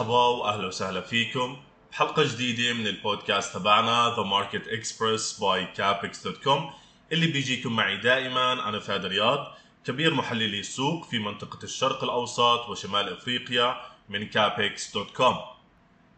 مرحبا 0.00 0.26
وأهلا 0.26 0.66
وسهلا 0.66 1.00
فيكم. 1.00 1.56
بحلقة 1.90 2.22
جديدة 2.22 2.72
من 2.72 2.86
البودكاست 2.86 3.54
تبعنا 3.54 4.16
The 4.16 4.24
Market 4.24 4.66
Express 4.66 5.38
by 5.40 5.78
Capex.com 5.78 6.72
اللي 7.12 7.26
بيجيكم 7.26 7.76
معي 7.76 7.96
دائما 7.96 8.68
أنا 8.68 8.78
فهد 8.78 9.06
رياض 9.06 9.52
كبير 9.84 10.14
محللي 10.14 10.60
السوق 10.60 11.04
في 11.04 11.18
منطقة 11.18 11.64
الشرق 11.64 12.04
الأوسط 12.04 12.68
وشمال 12.68 13.12
إفريقيا 13.12 13.76
من 14.08 14.30
Capex.com 14.30 15.34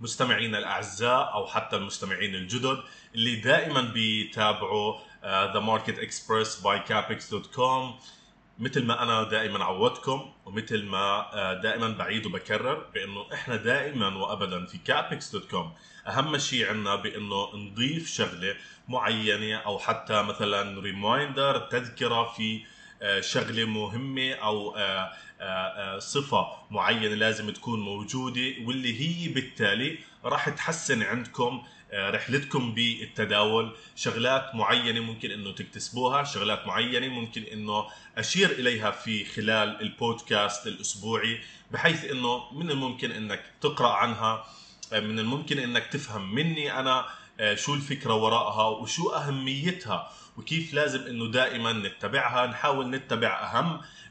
مستمعينا 0.01 0.59
الأعزاء 0.59 1.35
أو 1.35 1.47
حتى 1.47 1.77
المستمعين 1.77 2.35
الجدد 2.35 2.79
اللي 3.15 3.37
دائما 3.37 3.81
بيتابعوا 3.81 4.95
uh, 4.95 5.55
The 5.55 5.61
Market 5.61 5.99
Express 5.99 6.63
by 6.63 6.79
Capex.com 6.89 7.95
مثل 8.59 8.85
ما 8.85 9.03
أنا 9.03 9.23
دائما 9.23 9.65
عودتكم 9.65 10.33
ومثل 10.47 10.85
ما 10.85 11.35
آه، 11.35 11.61
دائما 11.61 11.89
بعيد 11.89 12.27
وبكرر 12.27 12.75
بأنه 12.95 13.27
إحنا 13.33 13.57
دائما 13.57 14.17
وابدا 14.17 14.67
في 14.67 14.79
Capex.com 14.79 15.73
أهم 16.07 16.39
شيء 16.39 16.69
عندنا 16.69 16.97
بأنه 16.97 17.57
نضيف 17.57 18.09
شغلة 18.11 18.55
معينة 18.89 19.57
أو 19.57 19.79
حتى 19.79 20.23
مثلا 20.23 20.81
ريمايندر 20.81 21.59
تذكرة 21.59 22.33
في 22.37 22.65
آه، 23.03 23.21
شغلة 23.21 23.65
مهمة 23.65 24.33
أو 24.33 24.77
آه، 24.77 25.99
صفة 25.99 26.47
معينة 26.71 27.15
لازم 27.15 27.51
تكون 27.51 27.81
موجودة 27.81 28.53
واللي 28.65 29.01
هي 29.01 29.29
بالتالي 29.29 29.99
راح 30.25 30.49
تحسن 30.49 31.03
عندكم 31.03 31.63
رحلتكم 31.93 32.75
بالتداول. 32.75 33.77
شغلات 33.97 34.55
معينة 34.55 35.01
ممكن 35.01 35.31
إنه 35.31 35.53
تكتسبوها 35.53 36.25
شغلات 36.25 36.67
معينة 36.67 37.09
ممكن 37.09 37.43
إنه 37.43 37.85
أشير 38.19 38.51
إليها 38.51 38.91
في 38.91 39.25
خلال 39.25 39.81
البودكاست 39.81 40.67
الأسبوعي 40.67 41.41
بحيث 41.71 42.05
إنه 42.05 42.53
من 42.53 42.71
الممكن 42.71 43.11
إنك 43.11 43.43
تقرأ 43.61 43.93
عنها 43.93 44.45
من 44.93 45.19
الممكن 45.19 45.59
إنك 45.59 45.87
تفهم 45.87 46.35
مني 46.35 46.81
أنا 46.81 47.07
آه، 47.41 47.55
شو 47.55 47.75
الفكرة 47.75 48.15
وراءها 48.15 48.69
وشو 48.69 49.11
أهميتها 49.11 50.13
وكيف 50.37 50.75
لازم 50.75 51.07
إنه 51.07 51.31
دائما 51.31 51.73
نتبعها. 51.73 52.47
نحاول 52.47 52.91
نتبع 52.91 53.51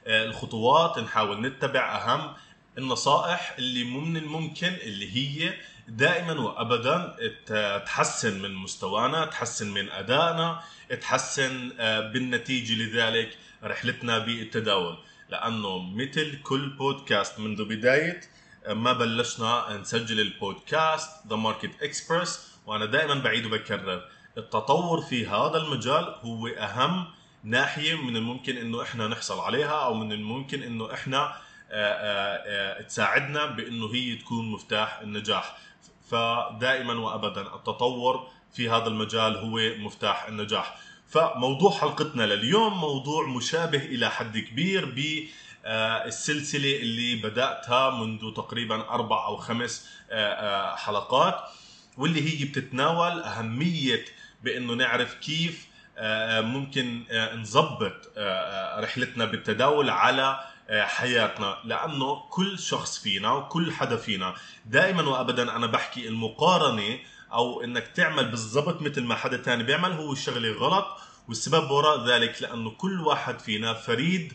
آه، 0.08 0.26
الخطوات 0.26 1.00
نحاول 1.00 1.42
نتبع 1.42 1.96
أهم 1.98 2.34
النصائح 2.78 3.56
اللي 3.58 3.84
من 3.84 4.18
الممكن 4.18 4.68
اللي 4.68 5.16
هي 5.16 5.54
دائما 5.88 6.42
وابدا 6.42 7.16
تحسن 7.86 8.42
من 8.42 8.56
مستوانا 8.56 9.26
تحسن 9.26 9.70
من 9.74 9.90
أدائنا 9.90 10.62
تحسن 11.02 11.72
آه، 11.80 12.00
بالنتيجة 12.12 12.74
لذلك 12.74 13.38
رحلتنا 13.64 14.20
بالتداول. 14.20 14.98
لأنه 15.30 15.80
مثل 15.80 16.42
كل 16.42 16.70
بودكاست 16.70 17.40
منذ 17.40 17.66
بداية 17.66 18.22
آه، 18.66 18.74
ما 18.74 18.94
بلشنا 18.94 19.78
نسجل 19.82 20.20
البودكاست 20.20 21.10
The 21.28 21.36
Market 21.36 21.84
Express 21.84 22.58
وأنا 22.66 22.86
دائما 22.86 23.14
بعيد 23.14 23.46
وبكرر. 23.46 24.02
التطور 24.38 25.02
في 25.02 25.28
هذا 25.28 25.58
المجال 25.58 26.16
هو 26.22 26.48
أهم 26.48 27.06
ناحية 27.44 27.96
من 27.96 28.16
الممكن 28.18 28.58
إنه 28.58 28.82
إحنا 28.82 29.08
نحصل 29.08 29.40
عليها 29.40 29.84
أو 29.86 29.94
من 29.94 30.12
الممكن 30.12 30.64
إنه 30.64 30.94
إحنا 30.94 31.34
تساعدنا 32.88 33.46
بإنه 33.46 33.94
هي 33.94 34.16
تكون 34.16 34.52
مفتاح 34.52 35.00
النجاح. 35.00 35.58
فدائما 36.12 36.94
وابدا 36.94 37.42
التطور 37.42 38.28
في 38.54 38.70
هذا 38.70 38.88
المجال 38.88 39.38
هو 39.38 39.60
مفتاح 39.78 40.28
النجاح. 40.28 40.78
فموضوع 41.08 41.72
حلقتنا 41.72 42.24
لليوم 42.24 42.78
موضوع 42.78 43.28
مشابه 43.28 43.78
إلى 43.78 44.10
حد 44.10 44.38
كبير 44.38 44.86
ب 44.86 45.28
السلسلة 45.66 46.76
اللي 46.76 47.16
بدأتها 47.16 47.90
منذ 47.90 48.34
تقريبا 48.34 48.76
أربع 48.76 49.26
أو 49.26 49.38
خمس 49.38 49.90
آه، 50.12 50.34
آه، 50.34 50.76
حلقات 50.76 51.36
واللي 51.98 52.22
هي 52.22 52.46
بتتناول 52.46 53.24
أهمية 53.24 54.06
بأنه 54.44 54.74
نعرف 54.74 55.14
كيف 55.14 55.68
آه، 55.98 56.42
ممكن 56.42 57.04
نظبط 57.36 58.12
رحلتنا 58.78 59.26
بالتداول 59.26 59.90
على 59.90 60.40
حياتنا 60.72 61.58
لأنه 61.64 62.16
كل 62.30 62.60
شخص 62.60 63.00
فينا 63.00 63.32
وكل 63.32 63.72
حدا 63.72 63.96
فينا 63.96 64.36
دائما 64.66 65.10
وابدا 65.10 65.56
أنا 65.56 65.68
بحكي 65.68 66.08
المقارنة 66.08 67.00
أو 67.34 67.64
إنك 67.64 67.88
تعمل 67.88 68.32
بالضبط 68.32 68.82
مثل 68.82 69.04
ما 69.04 69.16
حدا 69.16 69.38
تاني 69.38 69.64
بيعمل 69.64 69.92
هو 69.92 70.12
الشغله 70.12 70.52
غلط 70.52 70.88
والسبب 71.28 71.72
وراء 71.72 72.08
ذلك 72.08 72.42
لأنه 72.42 72.70
كل 72.70 73.02
واحد 73.02 73.40
فينا 73.40 73.74
فريد 73.74 74.34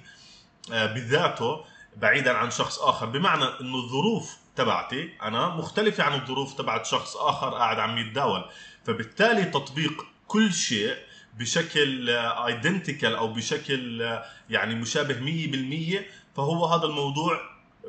آه، 0.72 0.86
بذاته 0.86 1.64
بعيدا 1.96 2.32
عن 2.32 2.50
شخص 2.50 2.78
آخر. 2.78 3.06
بمعنى 3.06 3.44
إنه 3.60 3.76
الظروف 3.76 4.36
تبعتي 4.56 5.10
أنا 5.22 5.48
مختلفة 5.48 6.04
عن 6.04 6.20
الظروف 6.20 6.54
تبعت 6.54 6.86
شخص 6.86 7.16
آخر 7.16 7.54
قاعد 7.54 7.78
عم 7.78 7.98
يتداول. 7.98 8.44
فبالتالي 8.84 9.44
تطبيق 9.44 10.06
كل 10.26 10.52
شيء 10.52 10.96
بشكل 11.38 12.10
ايدنتيكال 12.10 13.14
أو 13.14 13.32
بشكل 13.32 14.02
آه، 14.02 14.25
يعني 14.50 14.75
مشابه 14.75 15.14
100% 15.14 16.04
فهو 16.36 16.66
هذا 16.66 16.84
الموضوع 16.84 17.41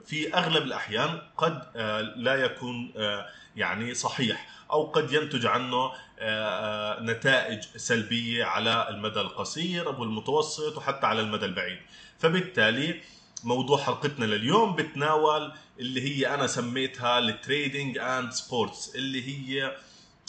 في 0.06 0.34
أغلب 0.34 0.64
الأحيان 0.64 1.22
قد 1.38 1.64
آه، 1.76 2.02
لا 2.02 2.36
يكون 2.36 2.94
آه، 2.98 3.26
يعني 3.56 3.94
صحيح 3.94 4.50
أو 4.72 4.84
قد 4.84 5.12
ينتج 5.12 5.46
عنه 5.46 5.92
آه، 6.20 7.00
نتائج 7.02 7.64
سلبية 7.76 8.46
على 8.46 8.90
المدى 8.90 9.22
القصير 9.22 9.90
والمتوسط 9.90 10.78
وحتى 10.78 11.06
على 11.06 11.22
المدى 11.22 11.46
البعيد. 11.46 11.78
فبالتالي 12.20 13.02
موضوع 13.44 13.78
حلقتنا 13.78 14.26
لليوم 14.26 14.76
بتناول 14.76 15.52
اللي 15.80 16.02
هي 16.02 16.34
أنا 16.34 16.48
سميتها 16.48 17.20
ال 17.20 17.30
trading 17.30 17.98
and 17.98 18.32
sports 18.32 18.96
اللي 18.96 19.28
هي 19.28 19.76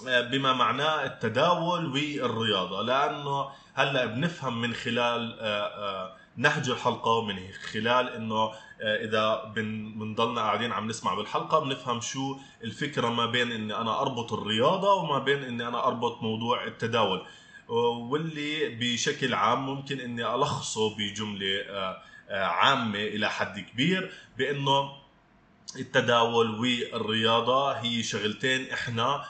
بما 0.05 0.53
معناه 0.53 1.05
التداول 1.05 1.87
والرياضة. 1.87 2.83
لأنه 2.83 3.49
هلأ 3.75 4.05
بنفهم 4.05 4.61
من 4.61 4.75
خلال 4.75 5.39
نهج 6.39 6.71
الحلقة 6.71 7.23
من 7.23 7.37
خلال 7.73 8.09
إنه 8.09 8.53
آه، 8.81 9.05
إذا 9.05 9.53
بنضلنا 9.55 10.41
قاعدين 10.41 10.73
عم 10.73 10.89
نسمع 10.89 11.15
بالحلقة 11.15 11.59
بنفهم 11.59 12.01
شو 12.01 12.37
الفكرة 12.65 13.09
ما 13.09 13.27
بين 13.27 13.53
إني 13.53 13.77
أنا 13.77 14.01
أربط 14.01 14.33
الرياضة 14.33 14.95
وما 14.95 15.19
بين 15.19 15.43
إني 15.45 15.69
أنا 15.69 15.87
أربط 15.87 16.23
موضوع 16.23 16.65
التداول. 16.65 17.27
واللي 17.69 18.69
بشكل 18.69 19.35
عام 19.35 19.67
ممكن 19.67 20.01
إني 20.01 20.35
ألخصه 20.35 20.97
بجملة 20.97 21.61
آه، 21.61 22.03
آه، 22.29 22.45
عامة 22.45 22.99
إلى 22.99 23.31
حد 23.31 23.61
كبير 23.61 24.13
بإنه 24.39 24.93
التداول 25.77 26.51
والرياضة 26.51 27.73
هي 27.73 28.03
شغلتين 28.03 28.71
إحنا 28.73 29.25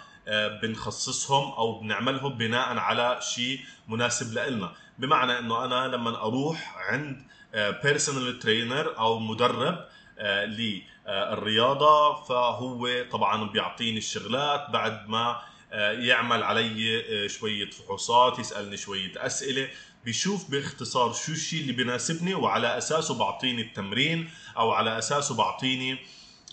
بنخصصهم 0.62 1.53
أو 1.53 1.81
بنعملهم 1.81 2.33
بناء 2.39 2.78
على 2.78 3.19
شيء 3.34 3.61
مناسب 3.89 4.39
لنا 4.39 4.72
بمعنى 4.99 5.39
إنه 5.39 5.65
أنا 5.65 5.97
لما 5.97 6.22
أروح 6.22 6.77
عند 6.89 7.28
بيرسونال 7.55 8.37
آه، 8.37 8.41
ترينر 8.41 8.99
أو 8.99 9.19
مدرب 9.19 9.84
آه، 10.19 10.44
للرياضه 10.44 12.25
فهو 12.25 13.05
طبعا 13.11 13.50
بيعطيني 13.50 13.99
الشغلات 13.99 14.71
بعد 14.71 15.09
ما 15.09 15.41
آه، 15.72 15.93
يعمل 15.93 16.43
علي 16.43 17.28
شوية 17.28 17.71
فحوصات 17.71 18.39
يسألني 18.39 18.77
شوية 18.77 19.12
أسئلة 19.16 19.69
بيشوف 20.05 20.50
باختصار 20.50 21.12
شو 21.12 21.33
الشيء 21.33 21.60
اللي 21.60 21.72
بيناسبني 21.72 22.34
وعلى 22.34 22.78
أساسه 22.78 23.19
بعطيني 23.19 23.62
التمرين 23.62 24.31
أو 24.56 24.71
على 24.71 24.99
أساسه 24.99 25.34
بعطيني 25.34 25.99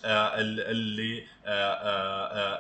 اللي 0.06 1.24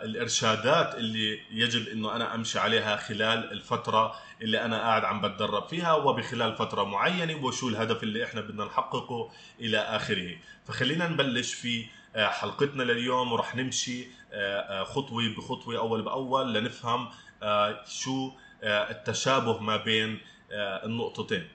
الإرشادات 0.04 0.96
اللي 0.96 1.40
يجب 1.52 1.88
إنه 1.88 2.16
أنا 2.16 2.36
أمشي 2.36 2.59
عليها 2.59 2.96
خلال 2.96 3.52
الفترة 3.52 4.16
اللي 4.42 4.62
أنا 4.66 4.80
قاعد 4.80 5.03
عم 5.06 5.22
بتدرب 5.22 5.68
فيها 5.68 5.94
وبخلال 5.94 6.56
فترة 6.56 6.84
معينة 6.84 7.46
وشو 7.46 7.70
الهدف 7.70 8.03
اللي 8.03 8.24
إحنا 8.24 8.42
بدنا 8.42 8.66
نحققه 8.66 9.32
إلى 9.59 9.78
آخره. 9.78 10.36
فخلينا 10.66 11.08
نبلش 11.08 11.53
في 11.53 11.86
آه، 12.16 12.28
حلقتنا 12.28 12.84
لليوم 12.84 13.32
ورح 13.32 13.56
نمشي 13.56 14.08
آه، 14.32 14.59
آه، 14.59 14.84
خطوة 14.84 15.36
بخطوة 15.38 15.78
أول 15.78 16.02
بأول 16.02 16.53
لنفهم 16.53 17.09
شو 17.88 18.32
التشابه 18.64 19.59
ما 19.59 19.78
بين 19.78 20.20
النقطتين. 20.52 21.48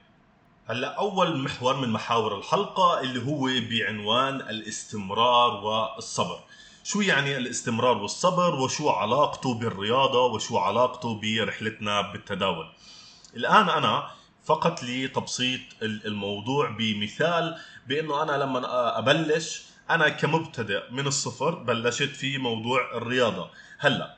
هلا 0.71 0.87
أول 0.87 1.37
محور 1.37 1.75
من 1.75 1.89
محاور 1.89 2.37
الحلقة 2.37 2.99
اللي 3.01 3.25
هو 3.25 3.49
بعنوان 3.69 4.35
الاستمرار 4.35 5.51
والصبر. 5.51 6.39
شو 6.83 7.01
يعني 7.01 7.37
الاستمرار 7.37 7.97
والصبر؟ 7.97 8.55
وشو 8.55 8.89
علاقته 8.89 9.53
بالرياضة؟ 9.53 10.25
وشو 10.25 10.57
علاقته 10.57 11.21
برحلتنا 11.21 12.01
بالتداول؟ 12.01 12.67
الآن 13.35 13.69
أنا 13.69 14.11
فقط 14.43 14.83
لتبسيط 14.83 15.61
الموضوع 15.81 16.69
بمثال 16.69 17.57
بأنه 17.87 18.23
أنا 18.23 18.31
لما 18.31 18.97
أبلش 18.99 19.63
أنا 19.89 20.09
كمبتدئ 20.09 20.91
من 20.91 21.07
الصفر 21.07 21.55
بلشت 21.55 22.15
في 22.15 22.37
موضوع 22.37 22.97
الرياضة. 22.97 23.49
هلأ 23.79 24.17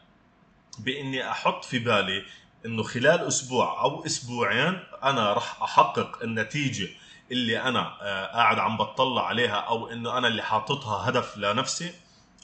بإني 0.80 1.32
أحط 1.32 1.66
في 1.66 1.80
بالي 1.80 2.24
إنه 2.65 2.83
خلال 2.83 3.27
أسبوع 3.27 3.81
أو 3.81 4.06
أسبوعين 4.06 4.80
أنا 5.04 5.33
راح 5.33 5.62
أحقق 5.63 6.24
النتيجة 6.24 6.88
اللي 7.31 7.62
أنا 7.62 7.98
آه، 8.01 8.25
قاعد 8.25 8.60
عم 8.60 8.77
بطلع 8.77 9.27
عليها 9.27 9.56
أو 9.56 9.88
إنه 9.92 10.18
أنا 10.18 10.27
اللي 10.27 10.42
حاططها 10.42 11.10
هدف 11.10 11.38
لنفسي 11.38 11.94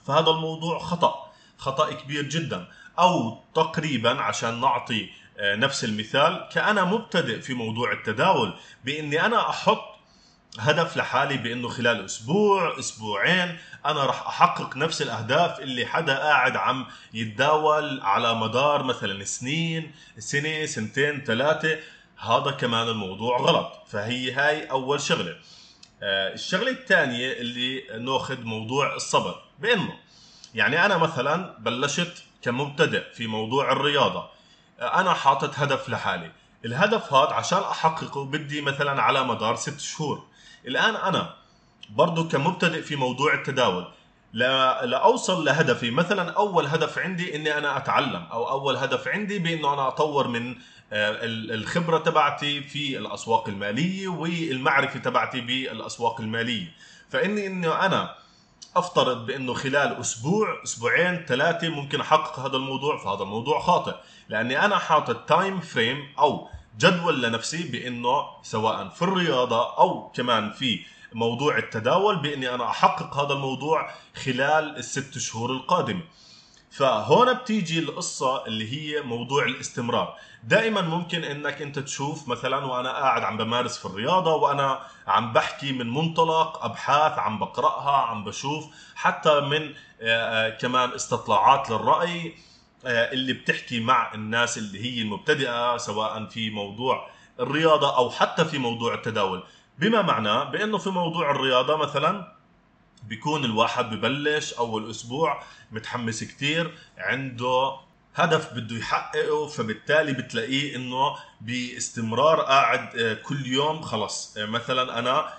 فهذا 0.06 0.30
الموضوع 0.30 0.80
خطأ 0.80 1.32
خطأ 1.58 1.94
كبير 1.94 2.24
جدا. 2.24 2.68
أو 3.00 3.38
تقريبا 3.56 4.22
عشان 4.22 4.62
نعطي 4.62 5.10
آه، 5.38 5.56
نفس 5.56 5.84
المثال 5.84 6.48
كأنا 6.52 6.84
مبتدئ 6.84 7.42
في 7.42 7.54
موضوع 7.54 7.92
التداول 7.92 8.54
بإني 8.86 9.26
أنا 9.26 9.50
أحط 9.50 9.89
هدف 10.60 10.98
لحالي 10.98 11.38
بإنه 11.38 11.70
خلال 11.70 12.06
أسبوع 12.06 12.80
أسبوعين 12.80 13.58
أنا 13.86 14.04
راح 14.04 14.28
أحقق 14.28 14.78
نفس 14.78 15.02
الأهداف 15.02 15.60
اللي 15.60 15.86
حدا 15.86 16.18
قاعد 16.18 16.56
عم 16.56 16.86
يتداول 17.14 18.02
على 18.02 18.36
مدار 18.36 18.84
مثلا 18.84 19.24
سنين 19.24 19.92
سنة 20.18 20.66
سنتين 20.66 21.24
ثلاثة. 21.24 21.80
هذا 22.18 22.52
كمان 22.52 22.88
الموضوع 22.88 23.38
غلط. 23.38 23.84
فهي 23.88 24.32
هاي 24.32 24.72
أول 24.72 25.02
شغلة. 25.02 25.36
آه 26.04 26.34
الشغلة 26.34 26.72
الثانية 26.72 27.34
اللي 27.34 27.84
ناخذ 28.00 28.42
موضوع 28.42 28.96
الصبر. 28.96 29.42
بإنه 29.60 29.94
يعني 30.56 30.86
أنا 30.86 30.98
مثلا 30.98 31.58
بلشت 31.60 32.24
كمبتدئ 32.42 33.14
في 33.14 33.28
موضوع 33.28 33.72
الرياضة. 33.72 34.30
آه 34.80 35.02
أنا 35.02 35.14
حاطط 35.14 35.60
هدف 35.60 35.90
لحالي. 35.90 36.32
الهدف 36.66 37.14
هذا 37.14 37.34
عشان 37.34 37.60
أحققه 37.60 38.26
بدي 38.26 38.62
مثلا 38.62 39.02
على 39.02 39.24
مدار 39.24 39.56
ست 39.56 39.80
شهور. 39.80 40.30
الآن 40.68 40.96
أنا 40.96 41.36
برضو 41.90 42.28
كمبتدئ 42.28 42.82
في 42.82 42.96
موضوع 42.96 43.34
التداول 43.34 43.88
لاوصل 44.34 45.46
لهدفي. 45.46 45.92
مثلا 45.92 46.32
أول 46.32 46.66
هدف 46.66 47.00
عندي 47.00 47.36
إني 47.36 47.58
أنا 47.58 47.78
أتعلم 47.78 48.24
أو 48.32 48.50
أول 48.50 48.78
هدف 48.78 49.08
عندي 49.08 49.40
بإنه 49.40 49.74
أنا 49.74 49.88
أطور 49.88 50.28
من 50.28 50.56
آه، 50.94 51.20
الخبرة 51.24 51.98
تبعتي 51.98 52.62
في 52.62 52.98
الأسواق 52.98 53.48
المالية 53.48 54.08
والمعرفة 54.08 55.00
تبعتي 55.00 55.42
بالأسواق 55.42 56.22
المالية. 56.22 56.72
فإني 57.10 57.48
انه 57.48 57.86
أنا 57.86 58.16
أفترض 58.76 59.26
بإنه 59.26 59.54
خلال 59.54 60.00
أسبوع 60.00 60.64
أسبوعين 60.64 61.26
ثلاثة 61.26 61.70
ممكن 61.70 62.02
أحقق 62.02 62.40
هذا 62.40 62.58
الموضوع 62.58 62.98
فهذا 62.98 63.24
الموضوع 63.24 63.60
خاطئ. 63.60 63.96
لأني 64.30 64.66
أنا 64.66 64.78
حاطط 64.78 65.16
time 65.16 65.60
frame 65.60 66.14
أو 66.20 66.50
جدول 66.80 67.22
لنفسي 67.22 67.64
بإنه 67.64 68.26
سواء 68.44 68.90
في 68.90 69.02
الرياضة 69.02 69.78
أو 69.78 70.12
كمان 70.16 70.52
في 70.52 70.80
موضوع 71.14 71.58
التداول 71.58 72.16
بإني 72.16 72.56
أنا 72.56 72.70
أحقق 72.70 73.18
هذا 73.18 73.34
الموضوع 73.34 73.92
خلال 74.24 74.78
الست 74.78 75.18
شهور 75.18 75.52
القادمة. 75.52 76.02
فهون 76.72 77.34
بتيجي 77.34 77.80
القصة 77.80 78.46
اللي 78.46 78.72
هي 78.74 79.02
موضوع 79.02 79.46
الاستمرار. 79.46 80.16
دائما 80.44 80.82
ممكن 80.82 81.24
إنك 81.24 81.62
أنت 81.62 81.80
تشوف 81.80 82.28
مثلا 82.28 82.66
وأنا 82.66 82.92
قاعد 82.92 83.24
عم 83.24 83.38
بمارس 83.38 83.78
في 83.78 83.86
الرياضة 83.86 84.36
وأنا 84.36 84.80
عم 85.08 85.34
بحكي 85.34 85.72
من 85.72 85.94
منطلق 85.94 86.66
أبحاث 86.66 87.20
عم 87.20 87.40
بقرأها 87.40 87.98
عم 88.06 88.24
بشوف 88.24 88.66
حتى 88.96 89.40
من 89.40 89.74
آه، 90.02 90.48
آه، 90.48 90.50
كمان 90.50 90.92
استطلاعات 90.92 91.70
للرأي. 91.70 92.36
اللي 92.86 93.34
بتحكي 93.34 93.80
مع 93.80 94.14
الناس 94.14 94.58
اللي 94.58 94.84
هي 94.84 95.02
المبتدئة 95.02 95.78
سواء 95.78 96.26
في 96.26 96.50
موضوع 96.50 97.10
الرياضة 97.40 97.98
أو 97.98 98.10
حتى 98.10 98.46
في 98.46 98.58
موضوع 98.58 98.94
التداول. 98.94 99.44
بما 99.80 100.02
معناه 100.02 100.44
بأنه 100.44 100.78
في 100.78 100.90
موضوع 100.90 101.32
الرياضة 101.32 101.76
مثلا 101.78 102.36
بيكون 103.04 103.46
الواحد 103.46 103.90
ببلش 103.90 104.54
أول 104.54 104.90
أسبوع 104.90 105.44
متحمس 105.72 106.24
كتير 106.24 106.78
عنده 106.98 107.76
هدف 108.16 108.54
بده 108.54 108.76
يحققه 108.76 109.48
فبالتالي 109.48 110.14
بتلاقيه 110.14 110.76
إنه 110.76 111.16
باستمرار 111.42 112.42
قاعد 112.42 112.98
آه، 112.98 113.14
كل 113.14 113.48
يوم 113.48 113.82
خلص. 113.82 114.38
آه، 114.38 114.46
مثلا 114.46 115.00
أنا 115.00 115.20
آه، 115.20 115.34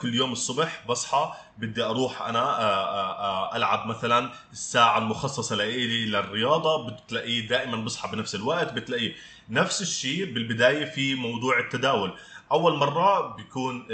كل 0.00 0.14
يوم 0.14 0.32
الصبح 0.32 0.84
بصحى 0.88 1.32
بدي 1.58 1.82
أروح 1.82 2.22
أنا 2.22 2.38
آه، 2.38 3.18
آه، 3.18 3.56
ألعب 3.56 3.86
مثلا 3.86 4.30
الساعة 4.52 4.98
المخصصة 4.98 5.56
لإلي 5.56 6.06
للرياضة 6.06 6.90
بتلاقيه 6.90 7.48
دائما 7.48 7.76
بصحى 7.76 8.08
بنفس 8.16 8.34
الوقت 8.34 8.72
بتلاقيه 8.72 9.14
نفس 9.48 9.82
الشيء 9.82 10.34
بالبداية 10.34 10.84
في 10.84 11.14
موضوع 11.14 11.58
التداول. 11.58 12.12
أول 12.52 12.76
مرة 12.76 13.36
بيكون 13.36 13.86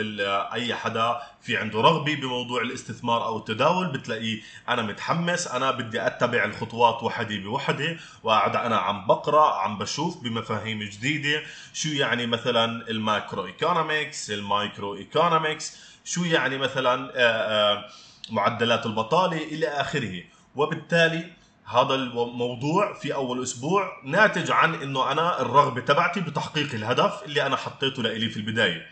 أي 0.52 0.75
حدا 0.75 1.22
في 1.40 1.56
عنده 1.56 1.81
رغبة 1.81 2.14
بموضوع 2.14 2.62
الاستثمار 2.62 3.25
أو 3.25 3.38
التداول 3.38 3.87
بتلاقيه 3.87 4.40
أنا 4.69 4.82
متحمس 4.82 5.46
أنا 5.49 5.70
بدي 5.70 6.06
أتبع 6.06 6.44
الخطوات 6.44 7.02
وحده 7.02 7.37
بوحده 7.37 7.96
وقاعد 8.22 8.56
أنا 8.56 8.76
عم 8.76 9.06
بقرأ 9.06 9.54
عم 9.54 9.78
بشوف 9.78 10.22
بمفاهيم 10.22 10.82
جديدة 10.82 11.43
شو 11.72 11.88
يعني 11.88 12.26
مثلا 12.26 12.88
ال 12.91 13.47
microeconomics 13.47 14.31
ال 14.31 14.94
microeconomics 14.94 15.76
شو 16.04 16.25
يعني 16.25 16.58
مثلا 16.58 17.12
آه، 17.16 17.75
آه، 17.76 17.84
معدلات 18.31 18.87
البطالة 18.87 19.37
إلى 19.37 19.69
آخره. 19.69 20.22
وبالتالي 20.56 21.32
هذا 21.73 21.95
الموضوع 21.95 22.95
في 22.95 23.15
أول 23.15 23.43
أسبوع 23.43 24.01
ناتج 24.05 24.51
عن 24.51 24.75
إنه 24.75 25.13
أنا 25.13 25.41
الرغبة 25.41 25.81
تبعتي 25.81 26.21
بتحقيق 26.21 26.75
الهدف 26.75 27.23
اللي 27.25 27.47
أنا 27.47 27.57
حطيته 27.57 28.03
لإلي 28.03 28.29
في 28.29 28.37
البداية. 28.37 28.87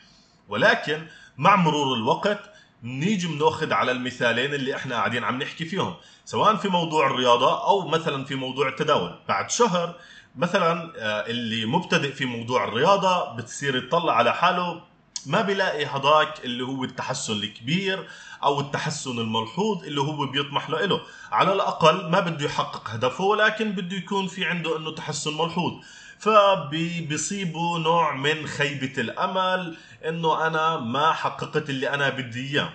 ولكن 0.48 1.06
مع 1.38 1.56
مرور 1.56 1.96
الوقت 1.96 2.40
نيجي 2.82 3.26
بناخذ 3.26 3.72
على 3.72 3.92
المثالين 3.92 4.54
اللي 4.54 4.76
إحنا 4.76 4.94
قاعدين 4.94 5.24
عم 5.24 5.42
نحكي 5.42 5.64
فيهم 5.64 5.94
سواء 6.24 6.56
في 6.56 6.68
موضوع 6.68 7.06
الرياضة 7.06 7.66
أو 7.68 7.88
مثلا 7.88 8.24
في 8.24 8.34
موضوع 8.34 8.68
التداول. 8.68 9.18
بعد 9.28 9.50
شهر 9.50 9.94
مثلا 10.36 10.92
آه، 10.98 11.26
اللي 11.26 11.66
مبتدئ 11.66 12.12
في 12.12 12.24
موضوع 12.24 12.64
الرياضة 12.64 13.36
بتصير 13.36 13.76
يطلع 13.76 14.12
على 14.16 14.34
حاله 14.34 14.89
ما 15.26 15.40
بيلاقي 15.42 15.86
هذاك 15.86 16.44
اللي 16.44 16.64
هو 16.64 16.84
التحسن 16.84 17.32
الكبير 17.32 18.08
أو 18.42 18.60
التحسن 18.60 19.18
الملحوظ 19.18 19.84
اللي 19.84 20.00
هو 20.00 20.26
بيطمح 20.26 20.70
له. 20.70 21.00
على 21.32 21.52
الأقل 21.52 22.10
ما 22.10 22.20
بده 22.20 22.44
يحقق 22.44 22.90
هدفه 22.90 23.24
ولكن 23.24 23.72
بده 23.72 23.96
يكون 23.96 24.26
في 24.26 24.44
عنده 24.44 24.76
إنه 24.76 24.94
تحسن 24.94 25.36
ملحوظ. 25.36 25.72
فبيصيبه 26.18 27.78
نوع 27.78 28.14
من 28.14 28.46
خيبة 28.46 28.92
الأمل 28.98 29.76
إنه 30.08 30.46
أنا 30.46 30.76
ما 30.76 31.12
حققت 31.12 31.70
اللي 31.70 31.90
أنا 31.90 32.08
بدي 32.08 32.50
إياه. 32.50 32.72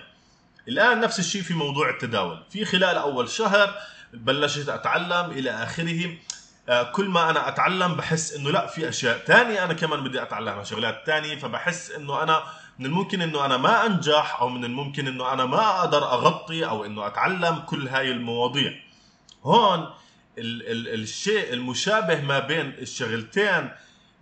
الآن 0.68 1.00
نفس 1.00 1.18
الشيء 1.18 1.42
في 1.42 1.54
موضوع 1.54 1.90
التداول. 1.90 2.42
في 2.50 2.64
خلال 2.64 2.96
أول 2.96 3.28
شهر 3.28 3.74
بلشت 4.14 4.68
أتعلم 4.68 5.30
إلى 5.30 5.50
آخره. 5.50 6.16
كل 6.92 7.08
ما 7.08 7.30
أنا 7.30 7.48
أتعلم 7.48 7.94
بحس 7.94 8.32
إنه 8.32 8.50
لا 8.50 8.66
في 8.66 8.88
أشياء 8.88 9.18
تانية 9.18 9.64
أنا 9.64 9.72
كمان 9.72 10.04
بدي 10.04 10.22
أتعلمها 10.22 10.64
شغلات 10.64 11.06
تانية 11.06 11.36
فبحس 11.36 11.90
إنه 11.90 12.22
أنا 12.22 12.42
من 12.78 12.86
الممكن 12.86 13.22
إنه 13.22 13.44
أنا 13.44 13.56
ما 13.56 13.86
أنجح 13.86 14.40
أو 14.40 14.48
من 14.48 14.64
الممكن 14.64 15.06
إنه 15.06 15.32
أنا 15.32 15.44
ما 15.44 15.80
أقدر 15.80 15.98
أغطي 15.98 16.66
أو 16.66 16.84
إنه 16.84 17.06
أتعلم 17.06 17.58
كل 17.58 17.88
هاي 17.88 18.10
المواضيع. 18.10 18.72
هون 19.44 19.80
ال 20.38 20.68
ال 20.88 21.02
الشيء 21.02 21.52
المشابه 21.52 22.20
ما 22.20 22.38
بين 22.38 22.66
الشغلتين 22.78 23.70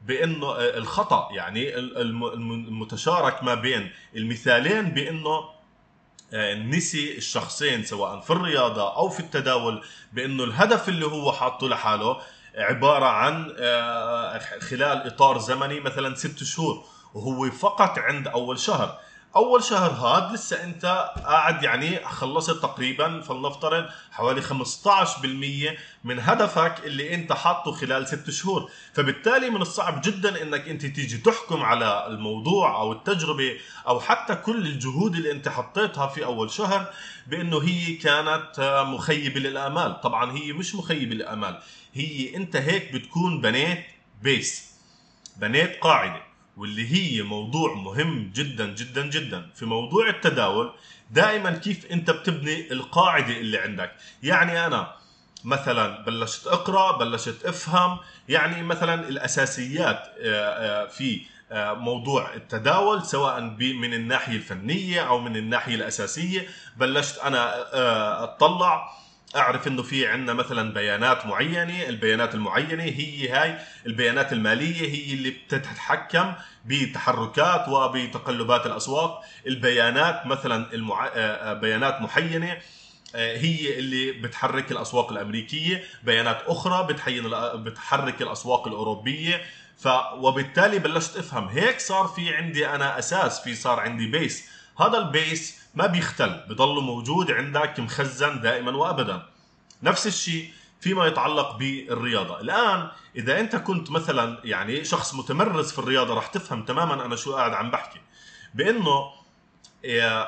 بإنه 0.07 0.47
آه، 0.47 0.79
الخطأ 0.79 1.29
يعني 1.33 1.77
المتشارك 1.79 3.43
ما 3.43 3.55
بين 3.55 3.91
المثالين 4.17 4.91
بإنه 4.91 5.31
آه، 5.31 5.54
نسي 6.55 7.17
الشخصين 7.17 7.85
سواء 7.85 8.21
في 8.21 8.31
الرياضة 8.31 8.97
أو 8.97 9.09
في 9.09 9.21
التداول 9.21 9.85
بأنه 10.13 10.45
الهدف 10.45 10.89
اللي 10.89 11.07
هو 11.07 11.33
حاطه 11.33 11.69
لحاله 11.69 12.21
عبارة 12.57 13.05
عن 13.05 13.55
آه، 13.59 14.39
خلال 14.39 15.07
إطار 15.07 15.39
زمني 15.39 15.81
مثلا 15.81 16.15
ست 16.15 16.45
شهور 16.45 16.85
وهو 17.15 17.51
فقط 17.51 17.99
عند 17.99 18.29
أول 18.29 18.59
شهر. 18.59 18.99
أول 19.37 19.65
شهر 19.65 19.91
هذا 19.91 20.35
لسه 20.35 20.65
أنت 20.65 21.11
قاعد 21.25 21.63
يعني 21.63 22.05
خلصت 22.05 22.63
تقريبا 22.63 23.21
فلنفترض 23.21 23.87
حوالي 24.11 24.43
15% 24.43 25.77
من 26.05 26.21
هدفك 26.21 26.75
اللي 26.85 27.15
أنت 27.15 27.33
حاطه 27.33 27.73
خلال 27.73 28.09
ست 28.09 28.31
شهور. 28.31 28.71
فبالتالي 28.93 29.51
من 29.51 29.63
الصعب 29.63 30.01
جدا 30.05 30.43
إنك 30.43 30.69
أنت 30.69 30.87
تيجي 30.87 31.19
تحكم 31.19 31.63
على 31.63 32.07
الموضوع 32.07 32.81
أو 32.81 32.93
التجربة 32.93 33.57
أو 33.89 34.01
حتى 34.01 34.35
كل 34.35 34.67
الجهود 34.67 35.15
اللي 35.15 35.31
أنت 35.31 35.49
حطيتها 35.49 36.07
في 36.07 36.25
أول 36.25 36.51
شهر 36.51 36.93
بأنه 37.27 37.59
هي 37.63 37.95
كانت 37.95 38.85
مخيبة 38.89 39.41
للآمال. 39.41 40.01
طبعا 40.01 40.33
هي 40.39 40.53
مش 40.53 40.75
مخيبة 40.75 41.15
للآمال 41.15 41.61
هي 41.95 42.37
أنت 42.37 42.57
هيك 42.57 42.93
بتكون 42.93 43.41
بنيت 43.41 43.85
بيس 44.23 44.75
بنيت 45.37 45.81
قاعدة. 45.81 46.24
واللي 46.57 46.93
هي 46.93 47.23
موضوع 47.23 47.75
مهم 47.75 48.31
جدا 48.35 48.67
جدا 48.67 49.07
جدا 49.07 49.51
في 49.55 49.67
موضوع 49.67 50.09
التداول 50.09 50.73
دائما 51.11 51.51
كيف 51.51 51.87
أنت 51.93 52.11
بتبني 52.11 52.73
القاعدة 52.73 53.37
اللي 53.37 53.59
عندك. 53.59 53.93
يعني 54.23 54.67
أنا 54.67 54.93
مثلا 55.45 56.05
بلشت 56.05 56.47
أقرأ 56.47 56.99
بلشت 56.99 57.45
أفهم 57.45 57.99
يعني 58.29 58.63
مثلا 58.63 59.09
الأساسيات 59.09 60.03
آه، 60.21 60.85
آه، 60.85 60.87
في 60.87 61.21
آه، 61.53 61.73
موضوع 61.73 62.35
التداول 62.35 63.07
سواء 63.07 63.41
من 63.61 63.95
الناحية 63.95 64.37
الفنية 64.37 65.01
أو 65.01 65.21
من 65.21 65.37
الناحية 65.37 65.75
الأساسية. 65.75 66.47
بلشت 66.77 67.19
أنا 67.19 67.65
أطلع 68.25 68.91
أعرف 69.37 69.67
إنه 69.67 69.83
في 69.83 70.07
عندنا 70.07 70.33
مثلا 70.33 70.75
بيانات 70.75 71.27
معينة 71.27 71.89
البيانات 71.89 72.35
المعينة 72.35 72.83
هي 72.83 73.29
هاي 73.29 73.59
البيانات 73.87 74.33
المالية 74.33 74.89
هي 74.91 75.15
اللي 75.15 75.31
بتتحكم 75.31 76.33
بتحركات 76.65 77.69
وبتقلبات 77.69 78.67
الأسواق. 78.67 79.25
البيانات 79.47 80.27
مثلا 80.27 80.75
المع... 80.75 81.07
آه، 81.07 81.11
آه، 81.11 81.53
بيانات 81.53 82.01
معينة 82.01 82.59
آه، 83.15 83.37
هي 83.37 83.79
اللي 83.79 84.13
بتحرك 84.13 84.73
الأسواق 84.73 85.13
الأمريكية. 85.13 85.85
بيانات 86.03 86.43
أخرى 86.47 86.87
بتحين 86.93 87.31
بتحرك 87.55 88.23
الأسواق 88.23 88.67
الأوروبية. 88.69 89.43
ف 89.79 89.89
وبالتالي 90.15 90.79
بلشت 90.79 91.17
أفهم 91.17 91.49
هيك 91.49 91.81
صار 91.81 92.07
في 92.07 92.35
عندي 92.35 92.69
أنا 92.69 92.99
أساس 92.99 93.41
في 93.41 93.55
صار 93.55 93.81
عندي 93.81 94.07
base 94.07 94.49
هذا 94.81 94.99
ال 94.99 95.12
base 95.12 95.64
ما 95.75 95.87
بيختل 95.87 96.45
بضل 96.49 96.83
موجود 96.83 97.31
عندك 97.31 97.81
مخزن 97.81 98.41
دائما 98.41 98.77
وابدا. 98.77 99.23
نفس 99.83 100.07
الشيء 100.07 100.53
فيما 100.81 101.07
يتعلق 101.07 101.57
بالرياضة. 101.57 102.41
الآن 102.41 102.89
إذا 103.17 103.41
أنت 103.41 103.57
كنت 103.57 103.91
مثلا 103.91 104.41
يعني 104.45 104.85
شخص 104.85 105.15
متمرس 105.15 105.73
في 105.73 105.79
الرياضة 105.79 106.15
رح 106.15 106.27
تفهم 106.27 106.63
تماما 106.63 107.07
أنا 107.07 107.17
شو 107.17 107.35
قاعد 107.35 107.53
عم 107.53 107.71
بحكي. 107.71 108.01
بأنه 108.55 109.25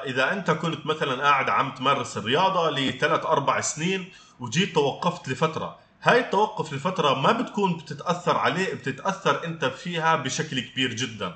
إذا 0.07 0.33
أنت 0.33 0.51
كنت 0.51 0.87
مثلا 0.87 1.23
قاعد 1.23 1.49
عم 1.49 1.75
تمارس 1.75 2.17
الرياضة 2.17 2.71
لثلاث 2.71 3.27
أربع 3.27 3.61
سنين 3.61 4.13
وجيت 4.41 4.75
توقفت 4.75 5.29
لفترة 5.29 5.79
هاي 6.03 6.21
التوقف 6.21 6.73
لفترة 6.73 7.15
ما 7.15 7.33
بتكون 7.33 7.77
بتتأثر 7.77 8.37
عليه 8.37 8.75
بتتأثر 8.75 9.45
أنت 9.45 9.65
فيها 9.65 10.17
بشكل 10.17 10.61
كبير 10.61 10.95
جدا. 10.95 11.35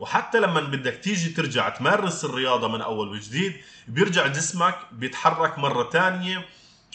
وحتى 0.00 0.40
لما 0.40 0.60
بدك 0.60 0.94
تيجي 0.94 1.30
ترجع 1.30 1.68
تمارس 1.68 2.24
الرياضة 2.24 2.68
من 2.68 2.82
أول 2.82 3.08
وجديد 3.08 3.56
بيرجع 3.88 4.26
جسمك 4.26 4.78
بيتحرك 4.92 5.58
مرة 5.58 5.82
تانية 5.82 6.44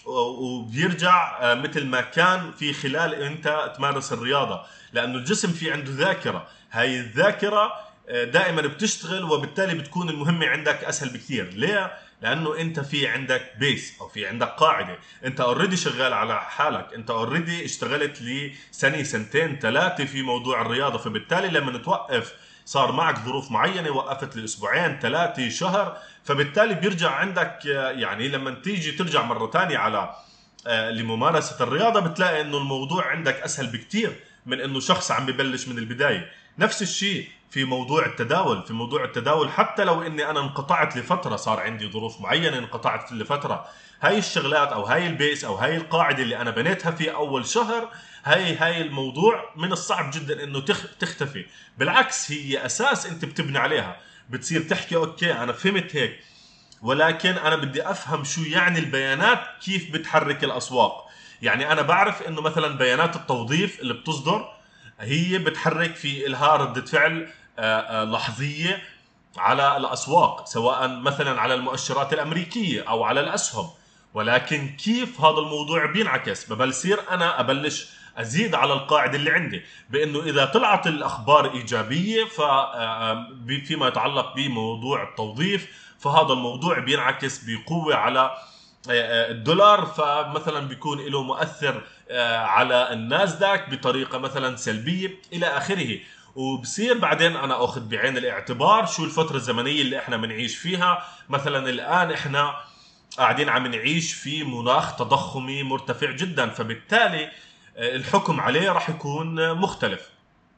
وبيرجع 0.05 1.39
آه، 1.41 1.53
مثل 1.53 1.85
ما 1.85 2.01
كان 2.01 2.51
في 2.51 2.73
خلال 2.73 3.13
أنت 3.13 3.73
تمارس 3.77 4.13
الرياضة. 4.13 4.61
لأنه 4.93 5.17
الجسم 5.17 5.51
في 5.51 5.71
عنده 5.71 5.91
ذاكرة. 5.91 6.47
هاي 6.71 6.99
الذاكرة 6.99 7.73
آه، 8.09 8.23
دائما 8.23 8.61
بتشتغل 8.61 9.23
وبالتالي 9.23 9.75
بتكون 9.75 10.09
المهمة 10.09 10.47
عندك 10.47 10.83
أسهل 10.83 11.09
بكثير. 11.09 11.49
ليه؟ 11.53 11.93
لأنه 12.21 12.57
أنت 12.57 12.79
في 12.79 13.07
عندك 13.07 13.53
base 13.59 13.93
أو 14.01 14.07
في 14.07 14.27
عندك 14.27 14.47
قاعدة. 14.47 14.97
أنت 15.25 15.39
already 15.41 15.77
شغال 15.77 16.13
على 16.13 16.41
حالك. 16.41 16.93
أنت 16.93 17.09
already 17.09 17.65
اشتغلت 17.65 18.21
لسنة 18.21 19.03
سنتين 19.03 19.59
ثلاثة 19.59 20.05
في 20.05 20.21
موضوع 20.21 20.61
الرياضة. 20.61 20.97
فبالتالي 20.97 21.47
لما 21.47 21.77
توقف 21.77 22.33
صار 22.65 22.91
معك 22.91 23.19
ظروف 23.19 23.51
معينة 23.51 23.91
وقفت 23.91 24.35
لأسبوعين 24.35 24.99
ثلاثة 24.99 25.49
شهر. 25.49 25.97
فبالتالي 26.23 26.73
بيرجع 26.73 27.11
عندك 27.11 27.65
يعني 27.65 28.27
لما 28.27 28.51
تيجي 28.51 28.91
ترجع 28.91 29.23
مرة 29.23 29.51
ثانية 29.51 29.77
على 29.77 30.15
آه، 30.67 30.89
لممارسة 30.89 31.63
الرياضة 31.63 31.99
بتلاقي 31.99 32.41
إنه 32.41 32.57
الموضوع 32.57 33.07
عندك 33.07 33.35
أسهل 33.35 33.67
بكثير 33.67 34.15
من 34.45 34.61
إنه 34.61 34.79
شخص 34.79 35.11
عم 35.11 35.25
ببلش 35.25 35.67
من 35.67 35.77
البداية. 35.77 36.31
نفس 36.59 36.81
الشيء 36.81 37.29
في 37.49 37.63
موضوع 37.65 38.05
التداول 38.05 38.63
في 38.63 38.73
موضوع 38.73 39.03
التداول. 39.03 39.49
حتى 39.49 39.83
لو 39.83 40.01
إني 40.01 40.29
أنا 40.29 40.39
انقطعت 40.39 40.97
لفترة 40.97 41.35
صار 41.35 41.59
عندي 41.59 41.91
ظروف 41.91 42.21
معينة 42.21 42.57
انقطعت 42.57 43.11
لفترة. 43.11 43.65
هاي 44.01 44.17
الشغلات 44.17 44.67
أو 44.67 44.83
هاي 44.83 45.07
البيس 45.07 45.45
أو 45.45 45.55
هاي 45.55 45.77
القاعدة 45.77 46.23
اللي 46.23 46.37
أنا 46.37 46.51
بنيتها 46.51 46.91
في 46.91 47.13
أول 47.13 47.45
شهر 47.45 47.89
هاي 48.25 48.57
هاي 48.57 48.81
الموضوع 48.81 49.53
من 49.55 49.71
الصعب 49.71 50.11
جدا 50.11 50.43
إنه 50.43 50.59
تختفي. 50.99 51.45
بالعكس 51.77 52.31
هي 52.31 52.65
أساس 52.65 53.05
أنت 53.05 53.25
بتبني 53.25 53.57
عليها. 53.57 53.97
بتصير 54.29 54.61
تحكي 54.61 54.95
أوكي 54.95 55.33
أنا 55.33 55.53
فهمت 55.53 55.95
هيك 55.95 56.19
ولكن 56.81 57.29
أنا 57.29 57.55
بدي 57.55 57.89
أفهم 57.89 58.23
شو 58.23 58.41
يعني 58.41 58.79
البيانات 58.79 59.39
كيف 59.65 59.91
بتحرك 59.91 60.43
الأسواق. 60.43 61.09
يعني 61.41 61.71
أنا 61.71 61.81
بعرف 61.81 62.21
إنه 62.21 62.41
مثلا 62.41 62.77
بيانات 62.77 63.15
التوظيف 63.15 63.79
اللي 63.79 63.93
بتصدر 63.93 64.53
هي 64.99 65.37
بتحرك 65.37 65.95
في 65.95 66.27
إلها 66.27 66.55
ردة 66.55 66.85
فعل 66.85 67.29
آه، 67.59 67.79
آه، 67.79 68.03
لحظية 68.03 68.83
على 69.37 69.77
الأسواق 69.77 70.47
سواء 70.47 70.87
مثلا 70.87 71.41
على 71.41 71.53
المؤشرات 71.53 72.13
الأمريكية 72.13 72.89
أو 72.89 73.03
على 73.03 73.19
الأسهم. 73.19 73.69
ولكن 74.13 74.67
كيف 74.67 75.21
هذا 75.21 75.39
الموضوع 75.39 75.85
بينعكس؟ 75.85 76.53
ببلصير 76.53 76.99
أنا 77.11 77.39
أبلش 77.39 77.89
أزيد 78.17 78.55
على 78.55 78.73
القاعدة 78.73 79.17
اللي 79.17 79.31
عندي 79.31 79.61
بإنه 79.89 80.23
إذا 80.23 80.45
طلعت 80.45 80.87
الأخبار 80.87 81.53
إيجابية 81.53 82.23
ف 82.23 82.41
آه، 82.41 83.27
فيما 83.65 83.87
يتعلق 83.87 84.35
بموضوع 84.35 85.03
التوظيف 85.03 85.67
فهذا 85.99 86.33
الموضوع 86.33 86.79
بينعكس 86.79 87.41
بقوة 87.47 87.95
على 87.95 88.31
الدولار 88.89 89.85
فمثلا 89.85 90.59
بيكون 90.59 90.99
له 91.05 91.23
مؤثر 91.23 91.83
على 92.35 92.93
الناسداك 92.93 93.69
بطريقة 93.69 94.17
مثلا 94.17 94.55
سلبية 94.55 95.21
إلى 95.33 95.45
آخره. 95.45 95.99
وبصير 96.35 96.97
بعدين 96.97 97.35
أنا 97.35 97.63
أخذ 97.63 97.89
بعين 97.89 98.17
الاعتبار 98.17 98.85
شو 98.85 99.03
الفترة 99.03 99.35
الزمنية 99.35 99.81
اللي 99.81 99.99
إحنا 99.99 100.17
بنعيش 100.17 100.57
فيها. 100.57 101.05
مثلا 101.29 101.69
الآن 101.69 102.11
إحنا 102.11 102.55
قاعدين 103.17 103.49
عم 103.49 103.67
نعيش 103.67 104.13
في 104.13 104.43
مناخ 104.43 104.95
تضخمي 104.95 105.63
مرتفع 105.63 106.11
جدا 106.11 106.49
فبالتالي 106.49 107.23
آه، 107.25 107.31
الحكم 107.77 108.39
عليه 108.39 108.71
راح 108.71 108.89
يكون 108.89 109.53
مختلف. 109.53 110.09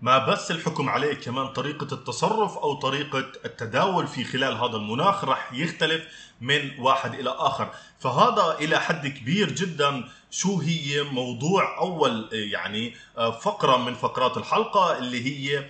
ما 0.01 0.17
بس 0.17 0.51
الحكم 0.51 0.89
عليه 0.89 1.13
كمان 1.13 1.47
طريقة 1.47 1.87
التصرف 1.93 2.57
أو 2.57 2.73
طريقة 2.73 3.19
التداول 3.45 4.07
في 4.07 4.23
خلال 4.23 4.57
هذا 4.57 4.77
المناخ 4.77 5.23
راح 5.23 5.53
يختلف 5.53 6.03
من 6.41 6.79
واحد 6.79 7.13
إلى 7.13 7.29
آخر. 7.29 7.69
فهذا 7.99 8.57
إلى 8.59 8.79
حد 8.79 9.07
كبير 9.07 9.51
جدا 9.51 10.03
شو 10.31 10.59
هي 10.59 11.03
موضوع 11.03 11.77
أول 11.77 12.29
يعني 12.31 12.93
فقرة 13.41 13.77
من 13.77 13.93
فقرات 13.93 14.37
الحلقة 14.37 14.97
اللي 14.97 15.25
هي 15.25 15.65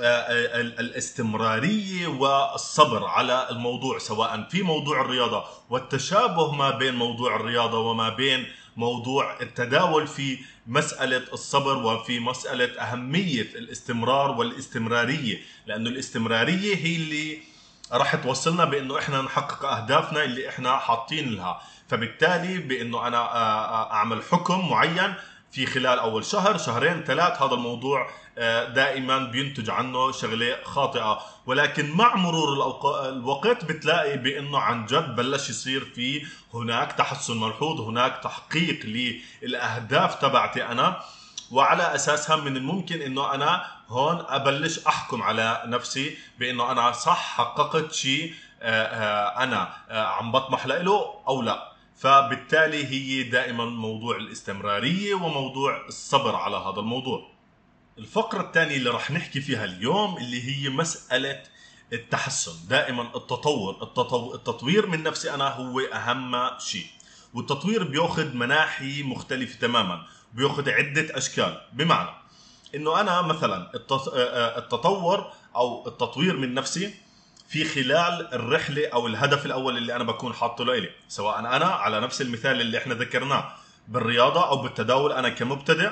آه، 0.00 0.04
آه، 0.04 0.60
الاستمرارية 0.60 2.06
والصبر 2.06 3.04
على 3.04 3.48
الموضوع 3.50 3.98
سواء 3.98 4.48
في 4.50 4.62
موضوع 4.62 5.00
الرياضة 5.00 5.44
والتشابه 5.70 6.52
ما 6.52 6.70
بين 6.70 6.94
موضوع 6.94 7.36
الرياضة 7.36 7.78
وما 7.78 8.08
بين 8.08 8.46
موضوع 8.76 9.40
التداول 9.40 10.06
في 10.06 10.38
مسألة 10.66 11.22
الصبر 11.32 11.76
وفي 11.78 12.20
مسألة 12.20 12.80
أهمية 12.80 13.42
الاستمرار 13.54 14.30
والاستمرارية 14.30 15.38
لأنه 15.66 15.90
الاستمرارية 15.90 16.76
هي 16.76 16.96
اللي 16.96 17.38
راح 17.92 18.14
توصلنا 18.16 18.64
بأنه 18.64 18.98
إحنا 18.98 19.22
نحقق 19.22 19.64
أهدافنا 19.64 20.24
اللي 20.24 20.48
إحنا 20.48 20.76
حاطين 20.78 21.34
لها. 21.34 21.62
فبالتالي 21.88 22.58
بأنه 22.58 23.06
أنا 23.06 23.36
أعمل 23.92 24.22
حكم 24.30 24.70
معين 24.70 25.14
في 25.52 25.66
خلال 25.66 25.98
أول 25.98 26.24
شهر 26.24 26.58
شهرين 26.58 27.04
ثلاث 27.04 27.42
هذا 27.42 27.54
الموضوع 27.54 28.10
آه، 28.38 28.64
دائما 28.64 29.18
بينتج 29.18 29.70
عنه 29.70 30.12
شغلة 30.12 30.56
خاطئة. 30.64 31.20
ولكن 31.46 31.90
مع 31.90 32.16
مرور 32.16 32.52
الوقت 33.08 33.64
بتلاقي 33.64 34.16
بأنه 34.16 34.58
عن 34.58 34.86
جد 34.86 35.16
بلش 35.16 35.50
يصير 35.50 35.84
في 35.84 36.26
هناك 36.54 36.92
تحسن 36.92 37.40
ملحوظ 37.40 37.80
هناك 37.80 38.20
تحقيق 38.22 38.86
للأهداف 39.42 40.14
تبعتي 40.14 40.64
أنا. 40.64 41.00
وعلى 41.50 41.94
أساسها 41.94 42.36
من 42.36 42.56
الممكن 42.56 43.02
إنه 43.02 43.34
أنا 43.34 43.66
هون 43.88 44.24
أبلش 44.28 44.86
أحكم 44.86 45.22
على 45.22 45.62
نفسي 45.66 46.18
بأنه 46.38 46.72
أنا 46.72 46.92
صح 46.92 47.36
حققت 47.36 47.92
شيء 47.92 48.34
آه، 48.62 48.84
آه، 48.84 49.42
أنا 49.42 49.68
عم 49.90 50.32
بطمح 50.32 50.66
له 50.66 51.14
أو 51.28 51.42
لا. 51.42 51.71
فبالتالي 51.96 52.86
هي 52.86 53.22
دائما 53.22 53.64
موضوع 53.64 54.16
الاستمرارية 54.16 55.14
وموضوع 55.14 55.86
الصبر 55.86 56.36
على 56.36 56.56
هذا 56.56 56.80
الموضوع. 56.80 57.30
الفقرة 57.98 58.40
الثانية 58.40 58.76
اللي 58.76 58.90
راح 58.90 59.10
نحكي 59.10 59.40
فيها 59.40 59.64
اليوم 59.64 60.16
اللي 60.16 60.42
هي 60.42 60.68
مسألة 60.68 61.42
التحسن، 61.92 62.68
دائما 62.68 63.02
التطور، 63.02 63.82
التطوير 64.34 64.86
من 64.86 65.02
نفسي 65.02 65.34
أنا 65.34 65.48
هو 65.48 65.80
أهم 65.80 66.58
شيء. 66.58 66.86
والتطوير 67.34 67.84
بيأخذ 67.84 68.34
مناحي 68.34 69.02
مختلفة 69.02 69.58
تماما، 69.60 70.06
بيأخذ 70.32 70.70
عدة 70.70 71.18
أشكال، 71.18 71.60
بمعنى 71.72 72.10
إنه 72.74 73.00
أنا 73.00 73.22
مثلا 73.22 73.70
التطور 74.58 75.32
أو 75.56 75.88
التطوير 75.88 76.36
من 76.36 76.54
نفسي 76.54 76.94
في 77.52 77.64
خلال 77.64 78.34
الرحلة 78.34 78.88
أو 78.92 79.06
الهدف 79.06 79.46
الأول 79.46 79.76
اللي 79.76 79.96
أنا 79.96 80.04
بكون 80.04 80.34
حاطه 80.34 80.64
له 80.64 80.88
سواء 81.08 81.38
أنا 81.38 81.64
على 81.64 82.00
نفس 82.00 82.20
المثال 82.22 82.60
اللي 82.60 82.78
إحنا 82.78 82.94
ذكرناه 82.94 83.52
بالرياضة 83.88 84.48
أو 84.48 84.56
بالتداول 84.56 85.12
أنا 85.12 85.28
كمبتدئ 85.28 85.90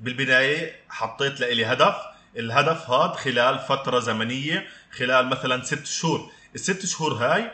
بالبداية 0.00 0.76
حطيت 0.88 1.40
لي 1.40 1.66
هدف. 1.66 1.94
الهدف 2.36 2.90
هذا 2.90 3.12
خلال 3.12 3.58
فترة 3.58 3.98
زمنية 3.98 4.66
خلال 4.98 5.26
مثلا 5.28 5.62
ست 5.64 5.86
شهور. 5.86 6.30
الست 6.54 6.86
شهور 6.86 7.12
هاي 7.12 7.50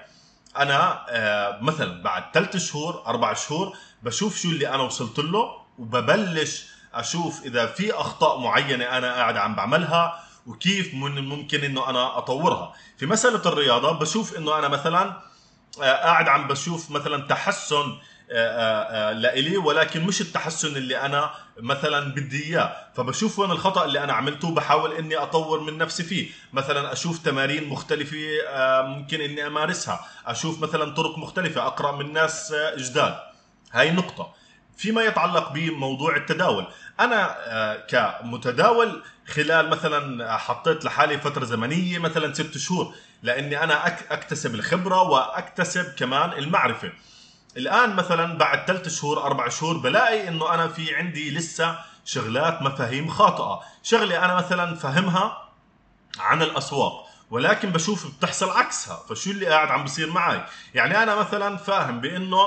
أنا 0.56 1.06
آه 1.08 1.58
مثلا 1.62 2.02
بعد 2.02 2.24
ثلاث 2.34 2.56
شهور 2.56 3.02
أربع 3.06 3.34
شهور 3.34 3.76
بشوف 4.02 4.36
شو 4.36 4.48
اللي 4.48 4.68
أنا 4.68 4.82
وصلت 4.82 5.18
له 5.18 5.56
وببلش 5.78 6.66
أشوف 6.94 7.42
إذا 7.44 7.66
في 7.66 7.92
أخطاء 7.92 8.38
معينة 8.38 8.84
أنا 8.84 9.14
قاعد 9.14 9.36
عم 9.36 9.54
بعملها. 9.54 10.27
وكيف 10.48 10.94
من 10.94 11.18
الممكن 11.18 11.64
إنه 11.64 11.90
أنا 11.90 12.18
أطورها. 12.18 12.74
في 12.98 13.06
مسألة 13.06 13.42
الرياضة 13.46 13.98
بشوف 13.98 14.36
إنه 14.36 14.58
أنا 14.58 14.68
مثلا 14.68 15.20
آه، 15.82 15.92
قاعد 15.92 16.28
عم 16.28 16.48
بشوف 16.48 16.90
مثلا 16.90 17.26
تحسن 17.26 17.98
لإلي 19.12 19.56
ولكن 19.56 20.04
مش 20.04 20.20
التحسن 20.20 20.76
اللي 20.76 21.00
أنا 21.00 21.30
مثلا 21.60 22.14
بدي 22.14 22.44
إياه. 22.44 22.76
فبشوف 22.96 23.38
وين 23.38 23.50
الخطأ 23.50 23.84
اللي 23.84 24.04
أنا 24.04 24.12
عملته 24.12 24.54
بحاول 24.54 24.92
إني 24.92 25.16
أطور 25.16 25.60
من 25.60 25.78
نفسي 25.78 26.02
فيه. 26.02 26.30
مثلا 26.52 26.92
أشوف 26.92 27.18
تمارين 27.18 27.68
مختلفة 27.68 28.18
ممكن 28.82 29.20
إني 29.20 29.46
أمارسها. 29.46 30.06
أشوف 30.26 30.62
مثلا 30.62 30.94
طرق 30.94 31.18
مختلفة 31.18 31.66
أقرأ 31.66 31.92
من 31.92 32.12
ناس 32.12 32.54
جداد. 32.76 33.14
هاي 33.72 33.90
نقطة. 33.90 34.34
فيما 34.76 35.02
يتعلق 35.02 35.52
بموضوع 35.52 36.16
التداول. 36.16 36.66
أنا 37.00 37.36
كمتداول 37.88 39.02
خلال 39.26 39.70
مثلا 39.70 40.36
حطيت 40.36 40.84
لحالي 40.84 41.18
فترة 41.18 41.44
زمنية 41.44 41.98
مثلا 41.98 42.34
ست 42.34 42.58
شهور 42.58 42.94
لأني 43.22 43.64
أنا 43.64 43.86
أكتسب 43.86 44.54
الخبرة 44.54 45.02
وأكتسب 45.02 45.94
كمان 45.94 46.32
المعرفة. 46.32 46.92
الآن 47.56 47.96
مثلا 47.96 48.38
بعد 48.38 48.66
ثلاث 48.66 48.88
شهور 48.88 49.22
أربع 49.22 49.48
شهور 49.48 49.76
بلاقي 49.78 50.28
إنه 50.28 50.54
أنا 50.54 50.68
في 50.68 50.94
عندي 50.94 51.30
لسه 51.30 51.78
شغلات 52.04 52.62
مفاهيم 52.62 53.08
خاطئة. 53.08 53.60
شغلة 53.82 54.24
أنا 54.24 54.34
مثلا 54.34 54.74
فهمها 54.74 55.48
عن 56.18 56.42
الأسواق 56.42 57.08
ولكن 57.30 57.70
بشوف 57.70 58.16
بتحصل 58.16 58.50
عكسها 58.50 58.96
فشو 59.08 59.30
اللي 59.30 59.46
قاعد 59.46 59.68
عم 59.68 59.84
بصير 59.84 60.10
معي؟ 60.10 60.44
يعني 60.74 61.02
أنا 61.02 61.14
مثلا 61.14 61.56
فاهم 61.56 62.00
بإنه 62.00 62.38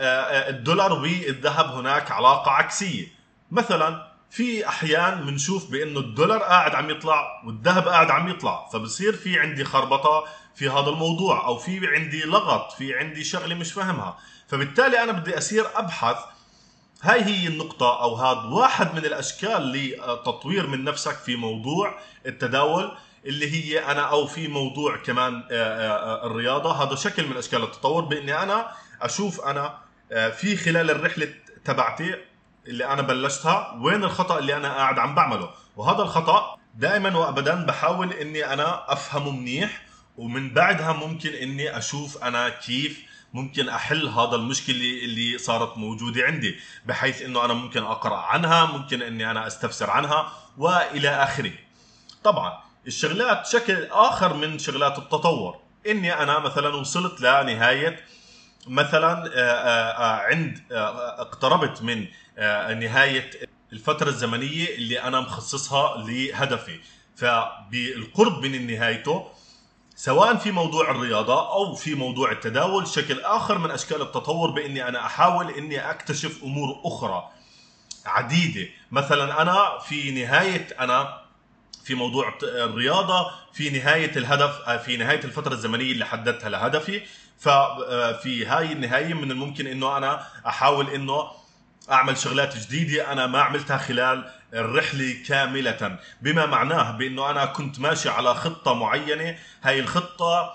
آه، 0.00 0.22
آه، 0.22 0.50
الدولار 0.50 0.92
والذهب 0.92 1.66
هناك 1.66 2.10
علاقة 2.10 2.50
عكسية. 2.50 3.21
مثلا 3.52 4.12
في 4.30 4.68
أحيان 4.68 5.26
بنشوف 5.26 5.70
بأنه 5.70 6.00
الدولار 6.00 6.38
قاعد 6.38 6.74
عم 6.74 6.90
يطلع 6.90 7.42
والذهب 7.46 7.88
قاعد 7.88 8.10
عم 8.10 8.28
يطلع 8.28 8.68
فبصير 8.72 9.12
في 9.12 9.40
عندي 9.40 9.64
خربطة 9.64 10.24
في 10.54 10.68
هذا 10.68 10.88
الموضوع 10.88 11.46
أو 11.46 11.58
في 11.58 11.86
عندي 11.86 12.22
لغط 12.22 12.72
في 12.72 12.94
عندي 12.94 13.24
شغلة 13.24 13.54
مش 13.54 13.72
فاهمها. 13.72 14.18
فبالتالي 14.48 15.02
أنا 15.02 15.12
بدي 15.12 15.38
أصير 15.38 15.66
أبحث 15.74 16.16
هاي 17.02 17.24
هي 17.24 17.46
النقطة 17.46 18.02
أو 18.02 18.14
هذا 18.14 18.40
واحد 18.40 18.94
من 18.94 19.04
الأشكال 19.04 19.72
لتطوير 19.72 20.66
من 20.66 20.84
نفسك 20.84 21.16
في 21.16 21.36
موضوع 21.36 21.98
التداول 22.26 22.96
اللي 23.26 23.52
هي 23.52 23.84
أنا 23.84 24.00
أو 24.00 24.26
في 24.26 24.48
موضوع 24.48 24.96
كمان 24.96 25.44
آه، 25.50 26.22
آه، 26.22 26.26
الرياضة. 26.26 26.84
هذا 26.84 26.94
شكل 26.94 27.26
من 27.26 27.36
أشكال 27.36 27.62
التطور 27.62 28.04
بإني 28.04 28.42
أنا 28.42 28.72
أشوف 29.02 29.40
أنا 29.40 29.78
آه، 30.12 30.30
في 30.30 30.56
خلال 30.56 30.90
الرحلة 30.90 31.34
تبعتي 31.64 32.31
اللي 32.66 32.86
أنا 32.86 33.02
بلشتها 33.02 33.78
وين 33.80 34.04
الخطأ 34.04 34.38
اللي 34.38 34.56
أنا 34.56 34.74
قاعد 34.74 34.98
عم 34.98 35.14
بعمله؟ 35.14 35.50
وهذا 35.76 36.02
الخطأ 36.02 36.56
دائما 36.74 37.18
وابدا 37.18 37.66
بحاول 37.66 38.12
إني 38.12 38.52
أنا 38.52 38.92
أفهمه 38.92 39.30
منيح 39.30 39.82
ومن 40.16 40.54
بعدها 40.54 40.92
ممكن 40.92 41.30
إني 41.30 41.78
أشوف 41.78 42.24
أنا 42.24 42.48
كيف 42.48 43.02
ممكن 43.34 43.68
أحل 43.68 44.08
هذا 44.08 44.36
المشكلة 44.36 44.76
اللي 44.76 45.38
صارت 45.38 45.78
موجودة 45.78 46.22
عندي 46.24 46.56
بحيث 46.86 47.22
إنه 47.22 47.44
أنا 47.44 47.52
ممكن 47.54 47.82
أقرأ 47.82 48.16
عنها 48.16 48.64
ممكن 48.64 49.02
إني 49.02 49.30
أنا 49.30 49.46
أستفسر 49.46 49.90
عنها 49.90 50.32
وإلى 50.58 51.08
آخره. 51.08 51.52
طبعا 52.24 52.58
الشغلات 52.86 53.46
شكل 53.46 53.84
آخر 53.90 54.34
من 54.34 54.58
شغلات 54.58 54.98
التطور 54.98 55.56
إني 55.86 56.22
أنا 56.22 56.38
مثلا 56.38 56.68
وصلت 56.68 57.20
لنهاية 57.20 58.00
مثلا 58.66 59.26
آه، 59.26 59.40
آه، 59.40 59.90
آه، 59.90 60.20
عند 60.20 60.62
اقتربت 60.70 61.82
من 61.82 62.06
نهاية 62.80 63.30
الفترة 63.72 64.08
الزمنية 64.08 64.74
اللي 64.74 65.02
أنا 65.02 65.20
مخصصها 65.20 65.96
لهدفي. 65.96 66.80
فبالقرب 67.16 68.46
من 68.46 68.66
نهايته 68.66 69.28
سواء 69.96 70.36
في 70.36 70.50
موضوع 70.50 70.90
الرياضة 70.90 71.52
أو 71.52 71.74
في 71.74 71.94
موضوع 71.94 72.32
التداول 72.32 72.86
شكل 72.86 73.20
آخر 73.20 73.58
من 73.58 73.70
أشكال 73.70 74.02
التطور 74.02 74.50
بإني 74.50 74.88
أنا 74.88 75.06
أحاول 75.06 75.50
إني 75.50 75.90
أكتشف 75.90 76.42
أمور 76.42 76.80
أخرى 76.84 77.30
عديدة. 78.06 78.68
مثلا 78.90 79.42
أنا 79.42 79.78
في 79.78 80.10
نهاية 80.10 80.68
أنا 80.80 81.22
في 81.84 81.94
موضوع 81.94 82.34
الرياضة 82.42 83.30
في 83.52 83.70
نهاية 83.70 84.16
الهدف 84.16 84.68
في 84.84 84.96
نهاية 84.96 85.24
الفترة 85.24 85.52
الزمنية 85.52 85.92
اللي 85.92 86.04
حددتها 86.04 86.48
لهدفي 86.48 87.02
ففي 87.42 88.46
هاي 88.46 88.72
النهاية 88.72 89.14
من 89.14 89.30
الممكن 89.30 89.66
إنه 89.66 89.96
أنا 89.96 90.26
أحاول 90.46 90.90
إنه 90.90 91.30
أعمل 91.90 92.18
شغلات 92.18 92.56
جديدة 92.56 93.12
أنا 93.12 93.26
ما 93.26 93.40
عملتها 93.42 93.78
خلال 93.78 94.30
الرحلة 94.54 95.14
كاملة. 95.28 95.98
بما 96.22 96.46
معناه 96.46 96.90
بإنه 96.90 97.30
أنا 97.30 97.44
كنت 97.44 97.80
ماشي 97.80 98.08
على 98.08 98.34
خطة 98.34 98.74
معينة 98.74 99.38
هاي 99.62 99.80
الخطة 99.80 100.52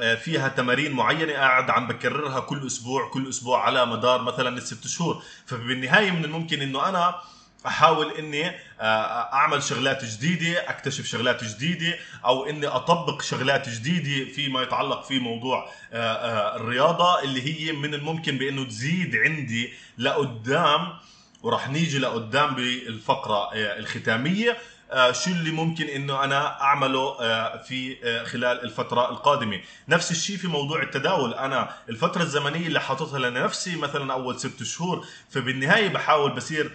آه، 0.00 0.14
فيها 0.14 0.48
تمارين 0.48 0.92
معينة 0.92 1.32
قاعد 1.32 1.70
عم 1.70 1.86
بكررها 1.86 2.40
كل 2.40 2.66
أسبوع 2.66 3.10
كل 3.10 3.28
أسبوع 3.28 3.64
على 3.66 3.86
مدار 3.86 4.22
مثلا 4.22 4.56
الست 4.56 4.86
شهور. 4.86 5.22
فبالنهاية 5.46 6.10
من 6.10 6.24
الممكن 6.24 6.62
إنه 6.62 6.88
أنا 6.88 7.14
أحاول 7.66 8.12
إني 8.18 8.46
آه، 8.80 9.32
أعمل 9.32 9.62
شغلات 9.62 10.04
جديدة 10.04 10.70
أكتشف 10.70 11.06
شغلات 11.06 11.44
جديدة 11.44 11.98
أو 12.24 12.46
إني 12.46 12.66
أطبق 12.66 13.22
شغلات 13.22 13.68
جديدة 13.68 14.32
فيما 14.32 14.62
يتعلق 14.62 15.02
في 15.04 15.18
موضوع 15.18 15.70
آه، 15.92 15.96
آه، 15.96 16.56
الرياضة 16.56 17.22
اللي 17.22 17.42
هي 17.42 17.72
من 17.72 17.94
الممكن 17.94 18.38
بإنه 18.38 18.64
تزيد 18.64 19.16
عندي 19.16 19.72
لقدام 19.98 20.92
وراح 21.42 21.68
نيجي 21.68 21.98
لقدام 21.98 22.54
بالفقرة 22.54 23.54
الختامية. 23.54 24.58
شو 25.12 25.30
اللي 25.30 25.50
ممكن 25.50 25.84
إنه 25.84 26.24
أنا 26.24 26.60
أعمله 26.62 27.16
في 27.62 27.96
خلال 28.24 28.64
الفترة 28.64 29.10
القادمة. 29.10 29.60
نفس 29.88 30.10
الشيء 30.10 30.36
في 30.36 30.48
موضوع 30.48 30.82
التداول. 30.82 31.34
أنا 31.34 31.70
الفترة 31.88 32.22
الزمنية 32.22 32.66
اللي 32.66 32.80
حاططها 32.80 33.18
لنفسي 33.18 33.76
مثلا 33.76 34.12
أول 34.12 34.40
ست 34.40 34.62
شهور 34.62 35.06
فبالنهاية 35.30 35.88
بحاول 35.88 36.32
بصير 36.32 36.70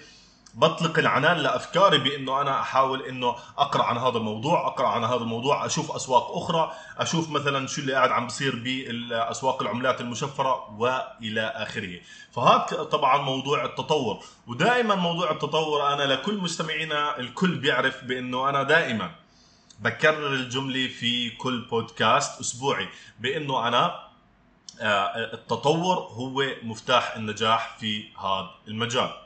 بطلق 0.56 1.00
العنان 1.00 1.38
لأفكاري 1.38 1.98
بإنه 1.98 2.42
أنا 2.42 2.62
أحاول 2.62 3.02
إنه 3.02 3.36
أقرأ 3.58 3.84
عن 3.84 3.98
هذا 3.98 4.18
الموضوع 4.18 4.68
أقرأ 4.68 4.88
عن 4.88 5.04
هذا 5.04 5.16
الموضوع 5.16 5.66
أشوف 5.66 5.92
أسواق 5.92 6.38
أخرى 6.38 6.74
أشوف 6.98 7.30
مثلا 7.30 7.68
شو 7.68 7.82
اللي 7.82 7.94
قاعد 7.94 8.10
عم 8.10 8.28
بصير 8.28 8.56
باسواق 8.56 9.62
العملات 9.62 10.02
المشفرة 10.02 10.72
وإلى 10.80 11.42
آخره. 11.42 12.00
فهذا 12.32 12.84
طبعا 12.84 13.22
موضوع 13.22 13.66
التطور. 13.66 14.24
ودائما 14.48 14.96
موضوع 14.96 15.32
التطور 15.32 15.94
أنا 15.94 16.04
لكل 16.04 16.38
مستمعينا 16.38 17.20
الكل 17.20 17.56
بيعرف 17.56 18.04
بإنه 18.04 18.50
أنا 18.50 18.64
دائما 18.64 19.12
بكرر 19.80 20.34
الجملة 20.34 20.88
في 20.88 21.30
كل 21.30 21.62
بودكاست 21.62 22.40
أسبوعي 22.40 22.88
بإنه 23.20 23.68
أنا 23.68 24.06
آه، 24.82 25.34
التطور 25.34 25.98
هو 25.98 26.46
مفتاح 26.64 27.16
النجاح 27.16 27.78
في 27.80 28.04
هذا 28.18 28.50
المجال. 28.68 29.25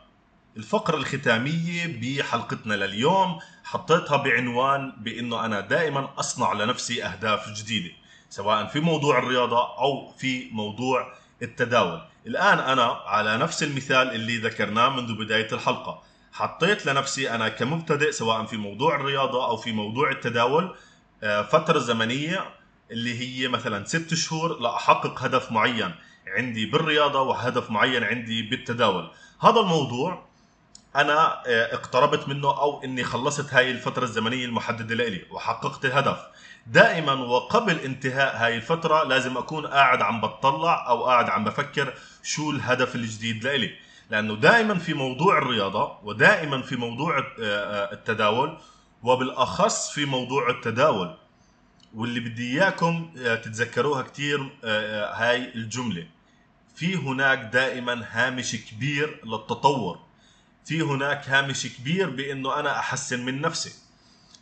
الفقرة 0.57 0.97
الختامية 0.97 1.99
بحلقتنا 2.01 2.73
لليوم 2.73 3.39
حطيتها 3.63 4.17
بعنوان 4.17 4.93
بأنه 4.97 5.45
أنا 5.45 5.59
دائما 5.59 6.09
أصنع 6.19 6.53
لنفسي 6.53 7.03
أهداف 7.03 7.49
جديدة 7.49 7.91
سواء 8.29 8.65
في 8.65 8.79
موضوع 8.79 9.19
الرياضة 9.19 9.77
أو 9.77 10.11
في 10.17 10.49
موضوع 10.51 11.13
التداول. 11.41 12.01
الآن 12.27 12.59
أنا 12.59 12.83
على 12.83 13.37
نفس 13.37 13.63
المثال 13.63 14.15
اللي 14.15 14.37
ذكرناه 14.37 14.89
منذ 14.89 15.13
بداية 15.13 15.47
الحلقة. 15.51 16.03
حطيت 16.31 16.85
لنفسي 16.85 17.31
أنا 17.31 17.49
كمبتدئ 17.49 18.11
سواء 18.11 18.45
في 18.45 18.57
موضوع 18.57 18.95
الرياضة 18.95 19.45
أو 19.45 19.57
في 19.57 19.71
موضوع 19.71 20.11
التداول 20.11 20.75
آه، 21.23 21.41
فترة 21.41 21.79
زمنية 21.79 22.45
اللي 22.91 23.19
هي 23.19 23.47
مثلا 23.47 23.85
ست 23.85 24.13
شهور 24.13 24.59
لأحقق 24.59 25.23
هدف 25.23 25.51
معين 25.51 25.91
عندي 26.27 26.65
بالرياضة 26.65 27.21
وهدف 27.21 27.71
معين 27.71 28.03
عندي 28.03 28.41
بالتداول. 28.41 29.11
هذا 29.41 29.59
الموضوع 29.59 30.28
أنا 30.95 31.43
آه، 31.47 31.73
اقتربت 31.75 32.27
منه 32.27 32.47
أو 32.47 32.83
إني 32.83 33.03
خلصت 33.03 33.53
هاي 33.53 33.71
الفترة 33.71 34.03
الزمنية 34.03 34.45
المحددة 34.45 34.95
لي 34.95 35.25
وحققت 35.31 35.85
الهدف. 35.85 36.19
دائما 36.67 37.13
وقبل 37.13 37.79
انتهاء 37.79 38.37
هاي 38.37 38.55
الفترة 38.55 39.03
لازم 39.03 39.37
أكون 39.37 39.67
قاعد 39.67 40.01
عم 40.01 40.21
بتطلع 40.21 40.89
أو 40.89 41.05
قاعد 41.05 41.29
عم 41.29 41.43
بفكر 41.43 41.93
شو 42.23 42.51
الهدف 42.51 42.95
الجديد 42.95 43.43
لإلي. 43.43 43.75
لأنه 44.09 44.35
دائما 44.35 44.75
في 44.79 44.93
موضوع 44.93 45.37
الرياضة 45.37 45.97
ودائما 46.03 46.61
في 46.61 46.75
موضوع 46.75 47.17
آه، 47.17 47.23
آه، 47.41 47.93
التداول 47.93 48.57
وبالأخص 49.03 49.91
في 49.91 50.05
موضوع 50.05 50.49
التداول. 50.49 51.15
واللي 51.95 52.19
بدي 52.19 52.53
إياكم 52.61 53.11
تتذكروها 53.15 54.01
كثير 54.01 54.49
هاي 55.13 55.53
الجملة. 55.55 56.07
في 56.75 56.95
هناك 56.95 57.39
دائما 57.39 58.05
هامش 58.11 58.55
كبير 58.55 59.21
للتطور. 59.25 60.08
في 60.65 60.81
هناك 60.81 61.29
هامش 61.29 61.67
كبير 61.77 62.09
بأنه 62.09 62.59
أنا 62.59 62.79
أحسن 62.79 63.25
من 63.25 63.41
نفسي. 63.41 63.71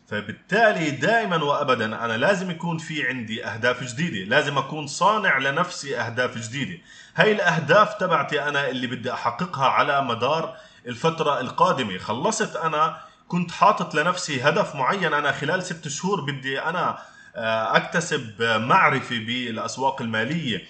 فبالتالي 0.08 0.92
دائما 0.92 1.44
وابدا 1.44 1.86
أنا 1.86 2.18
لازم 2.18 2.52
يكون 2.52 2.78
في 2.78 3.08
عندي 3.08 3.46
أهداف 3.46 3.84
جديدة. 3.84 4.30
لازم 4.30 4.58
أكون 4.58 4.88
صانع 4.88 5.38
لنفسي 5.38 6.00
أهداف 6.00 6.38
جديدة. 6.38 6.78
هاي 7.16 7.32
الأهداف 7.32 7.94
تبعتي 7.94 8.44
أنا 8.44 8.70
اللي 8.70 8.88
بدي 8.88 9.14
أحققها 9.14 9.66
على 9.68 10.02
مدار 10.02 10.58
الفترة 10.88 11.40
القادمة. 11.40 11.98
خلصت 11.98 12.56
أنا 12.56 12.98
كنت 13.28 13.52
حاطط 13.52 13.96
لنفسي 13.96 14.42
هدف 14.42 14.76
معين. 14.76 15.14
أنا 15.14 15.32
خلال 15.32 15.64
ست 15.64 15.88
شهور 15.88 16.22
بدي 16.22 16.62
أنا 16.62 16.98
آه، 17.36 17.78
أكتسب 17.78 18.42
معرفة 18.42 19.18
بالأسواق 19.18 20.02
المالية. 20.02 20.68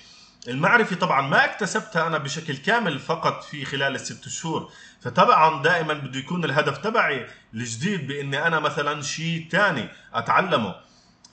المعرفة 0.48 0.96
طبعا 0.96 1.22
ما 1.22 1.46
اكتسبتها 1.46 2.08
أنا 2.08 2.18
بشكل 2.18 2.58
كامل 2.58 3.00
فقط 3.00 3.44
في 3.44 3.66
خلال 3.66 3.96
الست 3.96 4.30
شهور. 4.30 4.72
فطبعا 5.02 5.64
دائما 5.64 5.94
بده 5.94 6.20
يكون 6.20 6.46
الهدف 6.46 6.78
تبعي 6.78 7.28
الجديد 7.54 8.08
بإني 8.08 8.48
أنا 8.48 8.60
مثلا 8.60 9.02
شيء 9.02 9.48
ثاني 9.52 9.90
أتعلمه. 10.14 10.76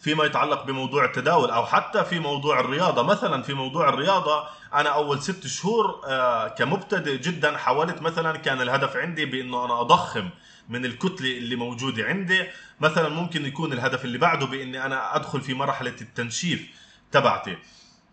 فيما 0.01 0.25
يتعلق 0.25 0.65
بموضوع 0.65 1.05
التداول 1.05 1.51
أو 1.51 1.67
حتى 1.67 2.05
في 2.05 2.19
موضوع 2.19 2.61
الرياضة. 2.61 3.03
مثلا 3.03 3.43
في 3.43 3.55
موضوع 3.55 3.89
الرياضة 3.89 4.45
أنا 4.75 4.89
أول 4.89 5.23
ست 5.23 5.47
شهور 5.47 6.01
آه، 6.07 6.49
كمبتدئ 6.49 7.19
جدا 7.19 7.57
حاولت 7.57 8.03
مثلا 8.03 8.37
كان 8.37 8.61
الهدف 8.61 8.97
عندي 8.97 9.25
بإنه 9.25 9.65
أنا 9.65 9.81
أضخم 9.81 10.31
من 10.69 10.85
الكتله 10.85 11.39
اللي 11.39 11.57
موجودة 11.57 12.05
عندي. 12.05 12.45
مثلا 12.81 13.09
ممكن 13.09 13.47
يكون 13.47 13.73
الهدف 13.73 14.05
اللي 14.05 14.19
بعده 14.19 14.47
بإني 14.47 14.87
أنا 14.87 15.17
أدخل 15.17 15.41
في 15.41 15.55
مرحلة 15.55 15.97
التنشيف 16.01 16.67
تبعتي. 17.13 17.57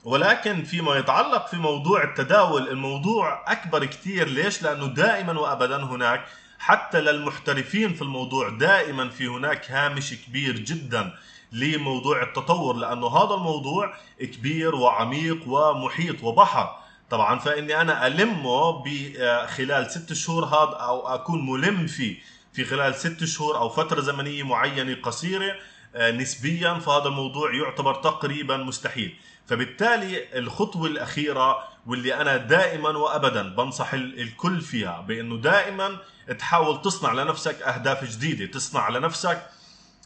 ولكن 0.04 0.64
فيما 0.64 0.96
يتعلق 0.96 1.48
في 1.48 1.58
موضوع 1.58 2.04
التداول 2.04 2.70
الموضوع 2.70 3.52
أكبر 3.52 3.86
كثير 3.86 4.28
ليش؟ 4.28 4.64
لأنه 4.64 4.86
دائما 4.86 5.40
وابدا 5.40 5.84
هناك 5.84 6.26
حتى 6.60 7.02
للمحترفين 7.02 7.94
في 7.94 8.02
الموضوع 8.02 8.50
دائما 8.50 9.10
في 9.10 9.28
هناك 9.28 9.72
هامش 9.72 10.14
كبير 10.14 10.58
جدا 10.60 11.14
لموضوع 11.52 12.24
التطور 12.24 12.76
لأنه 12.76 13.08
هذا 13.08 13.34
الموضوع 13.34 13.94
كبير 14.20 14.76
وعميق 14.76 15.48
ومحيط 15.48 16.24
وبحر. 16.24 16.76
طبعا 17.10 17.40
فإني 17.40 17.82
أنا 17.82 18.08
ألمه 18.08 18.84
بخلال 18.86 19.92
ست 19.92 20.14
شهور 20.14 20.46
هذا 20.46 20.78
أو 20.78 21.08
أكون 21.08 21.50
ملم 21.50 21.88
فيه 21.88 22.18
في 22.54 22.66
خلال 22.66 22.96
ست 22.96 23.24
شهور 23.24 23.58
أو 23.58 23.70
فترة 23.70 24.02
زمنية 24.02 24.44
معينة 24.44 24.98
قصيرة 25.04 25.56
آه، 25.96 26.12
نسبيا. 26.12 26.74
فهذا 26.74 27.08
الموضوع 27.08 27.56
يعتبر 27.56 27.96
تقريبا 27.96 28.58
مستحيل. 28.58 29.16
فبالتالي 29.52 30.40
الخطوة 30.40 30.88
الأخيرة 30.88 31.64
واللي 31.88 32.22
أنا 32.22 32.38
دائما 32.38 32.90
وابدا 32.90 33.56
بنصح 33.56 33.94
الكل 33.94 34.62
فيها 34.62 35.02
بأنه 35.02 35.38
دائما 35.38 35.98
تحاول 36.40 36.82
تصنع 36.82 37.14
لنفسك 37.14 37.62
أهداف 37.62 38.04
جديدة 38.04 38.46
تصنع 38.46 38.90
لنفسك 38.90 39.50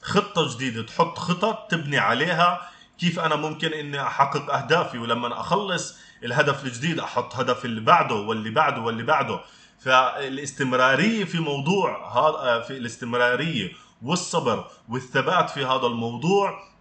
خطة 0.01 0.55
جديدة 0.55 0.83
تحط 0.83 1.17
خطط 1.17 1.71
تبني 1.71 1.97
عليها 1.97 2.69
كيف 2.99 3.19
أنا 3.19 3.35
ممكن 3.35 3.73
إني 3.73 4.01
أحقق 4.01 4.53
أهدافي. 4.53 4.97
ولما 4.97 5.39
أخلص 5.39 5.97
الهدف 6.23 6.63
الجديد 6.63 6.99
أحط 6.99 7.35
هدف 7.35 7.65
اللي 7.65 7.81
بعده 7.81 8.15
واللي 8.15 8.49
بعده 8.49 8.81
واللي 8.81 9.03
بعده. 9.03 9.39
فالاستمرارية 9.79 11.25
في 11.25 11.39
موضوع 11.39 12.13
هذا 12.17 12.61
في 12.61 12.77
الاستمرارية 12.77 13.71
والصبر 14.01 14.67
والثبات 14.89 15.49
في 15.49 15.65
هذا 15.65 15.87
الموضوع 15.87 16.74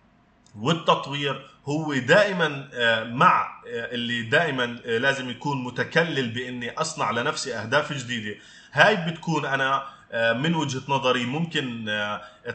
والتطوير 0.61 1.51
هو 1.67 1.95
دائما 1.95 2.69
آه، 2.75 3.05
مع 3.05 3.63
آه، 3.67 3.95
اللي 3.95 4.23
دائما 4.23 4.79
آه، 4.87 4.99
لازم 4.99 5.31
يكون 5.31 5.65
متكلل 5.65 6.31
بإني 6.31 6.71
أصنع 6.71 7.11
لنفسي 7.11 7.55
أهداف 7.55 7.93
جديدة. 7.93 8.37
هاي 8.73 8.97
بتكون 8.97 9.45
أنا 9.45 9.95
من 10.15 10.55
وجهة 10.55 10.83
نظري 10.89 11.27
ممكن 11.27 11.91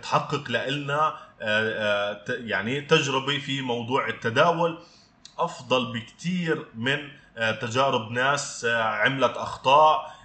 تحقق 0.01 0.51
لنا 0.51 1.15
يعني 2.29 2.81
تجربة 2.81 3.37
في 3.37 3.61
موضوع 3.61 4.07
التداول 4.07 4.79
أفضل 5.39 5.93
بكثير 5.93 6.65
من 6.75 6.97
تجارب 7.61 8.11
ناس 8.11 8.65
عملت 8.75 9.37
أخطاء 9.37 10.15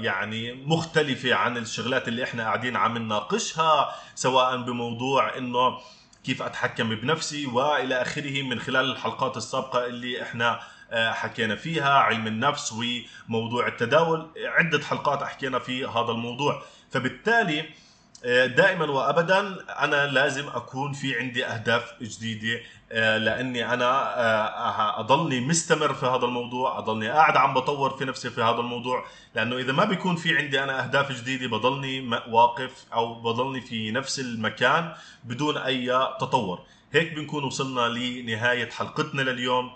يعني 0.00 0.52
مختلفة 0.52 1.34
عن 1.34 1.56
الشغلات 1.56 2.08
اللي 2.08 2.24
إحنا 2.24 2.42
قاعدين 2.42 2.76
عم 2.76 2.98
نناقشها 2.98 3.94
سواء 4.14 4.56
بموضوع 4.56 5.38
إنه 5.38 5.78
كيف 6.24 6.42
أتحكم 6.42 6.94
بنفسي 6.94 7.46
وإلى 7.46 8.02
آخره 8.02 8.42
من 8.42 8.58
خلال 8.60 8.90
الحلقات 8.90 9.36
السابقة 9.36 9.86
اللي 9.86 10.22
إحنا 10.22 10.60
آه، 10.90 11.12
حكينا 11.12 11.56
فيها 11.56 11.90
علم 11.98 12.26
النفس 12.26 12.74
وموضوع 13.28 13.66
التداول. 13.66 14.30
عدة 14.44 14.84
حلقات 14.84 15.22
حكينا 15.22 15.58
في 15.58 15.86
هذا 15.86 16.10
الموضوع. 16.10 16.62
فبالتالي 16.90 17.64
آه، 18.24 18.46
دائما 18.46 18.84
وابدا 18.84 19.38
أنا 19.84 20.06
لازم 20.06 20.48
أكون 20.48 20.92
في 20.92 21.18
عندي 21.18 21.46
أهداف 21.46 21.94
جديدة 22.02 22.60
لأني 22.90 23.74
أنا 23.74 24.20
آه، 24.20 25.00
اضلني 25.00 25.40
مستمر 25.40 25.94
في 25.94 26.06
هذا 26.06 26.24
الموضوع 26.24 26.78
أضلني 26.78 27.08
قاعد 27.08 27.36
عم 27.36 27.54
بطور 27.54 27.90
في 27.90 28.04
نفسي 28.04 28.30
في 28.30 28.42
هذا 28.42 28.60
الموضوع 28.60 29.04
لأنه 29.34 29.56
إذا 29.56 29.72
ما 29.72 29.84
بيكون 29.84 30.16
في 30.16 30.38
عندي 30.38 30.62
أنا 30.62 30.84
أهداف 30.84 31.12
جديدة 31.12 31.48
بضلني 31.48 32.20
واقف 32.28 32.84
أو 32.92 33.14
بضلني 33.14 33.60
في 33.60 33.90
نفس 33.90 34.20
المكان 34.20 34.92
بدون 35.24 35.56
أي 35.56 35.86
تطور. 36.20 36.60
هيك 36.92 37.12
بنكون 37.12 37.44
وصلنا 37.44 37.88
لنهاية 37.88 38.70
حلقتنا 38.70 39.22
لليوم. 39.22 39.70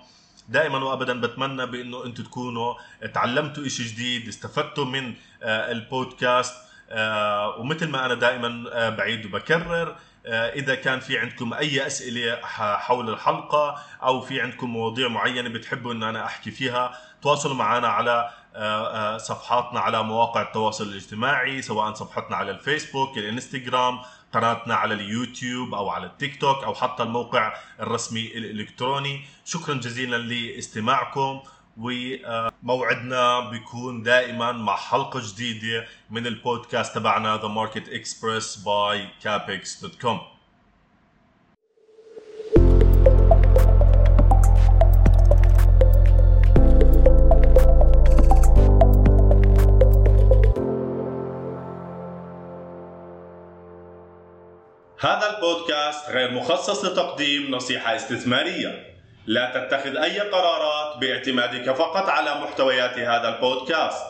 دائما 0.49 0.79
وابدا 0.79 1.21
بتمنى 1.21 1.66
بإنه 1.66 2.05
أنتم 2.05 2.25
تكونوا 2.25 2.75
تعلمتوا 3.14 3.68
شيء 3.68 3.87
جديد 3.87 4.29
استفدتوا 4.29 4.85
من 4.85 5.14
البودكاست 5.42 6.55
ومثل 7.59 7.88
ما 7.88 8.07
أنا 8.07 8.14
دائما 8.14 8.88
بعيد 8.88 9.27
وبكرر 9.27 9.88
آه، 9.88 9.97
إذا 10.29 10.75
كان 10.75 11.01
في 11.01 11.19
عندكم 11.19 11.55
أي 11.55 11.87
أسئلة 11.87 12.38
حول 12.77 13.11
الحلقة 13.11 13.83
أو 14.03 14.21
في 14.21 14.41
عندكم 14.41 14.71
مواضيع 14.71 15.09
معينة 15.09 15.49
بتحبوا 15.49 15.93
إن 15.93 16.03
أنا 16.03 16.25
أحكي 16.27 16.51
فيها 16.51 16.99
تواصلوا 17.23 17.55
معنا 17.55 17.88
على 17.88 18.31
آه، 18.55 19.14
آه، 19.14 19.19
صفحاتنا 19.19 19.81
على 19.81 20.03
مواقع 20.03 20.43
التواصل 20.43 20.85
الاجتماعي 20.85 21.62
سواء 21.62 21.95
صفحتنا 21.95 22.37
على 22.37 22.51
الفيسبوك 22.51 23.19
الإنستغرام 23.19 23.99
قناتنا 24.33 24.75
على 24.75 24.95
اليوتيوب 24.95 25.75
أو 25.75 25.88
على 25.88 26.07
التيك 26.07 26.41
توك 26.41 26.64
أو 26.64 26.75
حتى 26.75 27.03
الموقع 27.03 27.55
الرسمي 27.81 28.27
الإلكتروني. 28.35 29.25
شكرا 29.45 29.75
جزيلا 29.75 30.17
لاستماعكم. 30.17 31.41
وموعدنا 31.79 33.51
بيكون 33.51 34.03
دائما 34.03 34.53
مع 34.53 34.77
حلقة 34.77 35.21
جديدة 35.33 35.87
من 36.11 36.27
البودكاست 36.27 36.95
تبعنا 36.95 37.38
The 37.38 37.49
Market 37.49 37.88
Express 37.88 38.57
by 38.57 39.25
capex.com 39.25 40.38
هذا 55.01 55.37
البودكاست 55.37 56.11
غير 56.11 56.33
مخصص 56.33 56.85
لتقديم 56.85 57.51
نصيحة 57.51 57.97
استثمارية. 57.97 58.98
لا 59.29 59.53
تتخذ 59.55 59.97
أي 59.97 60.21
قرارات 60.21 60.97
باعتمادك 60.97 61.73
فقط 61.73 62.09
على 62.09 62.35
محتويات 62.35 62.99
هذا 62.99 63.29
البودكاست. 63.29 64.05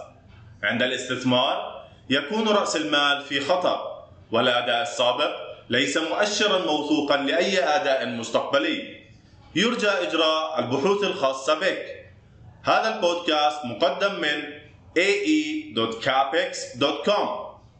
عند 0.62 0.82
الاستثمار 0.82 1.84
يكون 2.10 2.48
رأس 2.48 2.76
المال 2.76 3.24
في 3.24 3.40
خطر، 3.40 4.04
والأداء 4.30 4.82
السابق 4.82 5.36
ليس 5.70 5.96
مؤشرا 5.96 6.58
موثوقا 6.58 7.16
لأي 7.16 7.64
أداء 7.64 8.06
مستقبلي. 8.06 8.96
يرجى 9.54 9.88
إجراء 9.88 10.58
البحوث 10.58 11.04
الخاصة 11.04 11.54
بك. 11.54 12.04
هذا 12.64 12.96
البودكاست 12.96 13.64
مقدم 13.64 14.20
من 14.20 14.42
ae.capex.com 14.98 17.28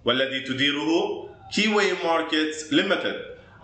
والذي 0.04 0.40
تديره 0.40 1.28
Keyway 1.52 1.94
Markets 2.04 2.72
Limited 2.72 3.14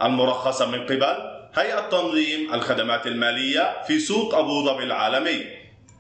المرخصة 0.03 0.67
من 0.67 0.87
قبل 0.87 1.34
هيئة 1.57 1.81
تنظيم 1.81 2.55
الخدمات 2.55 3.07
المالية 3.07 3.85
في 3.87 3.99
سوق 3.99 4.35
أبو 4.35 4.65
ظبي 4.65 4.85
العالمي. 4.85 5.47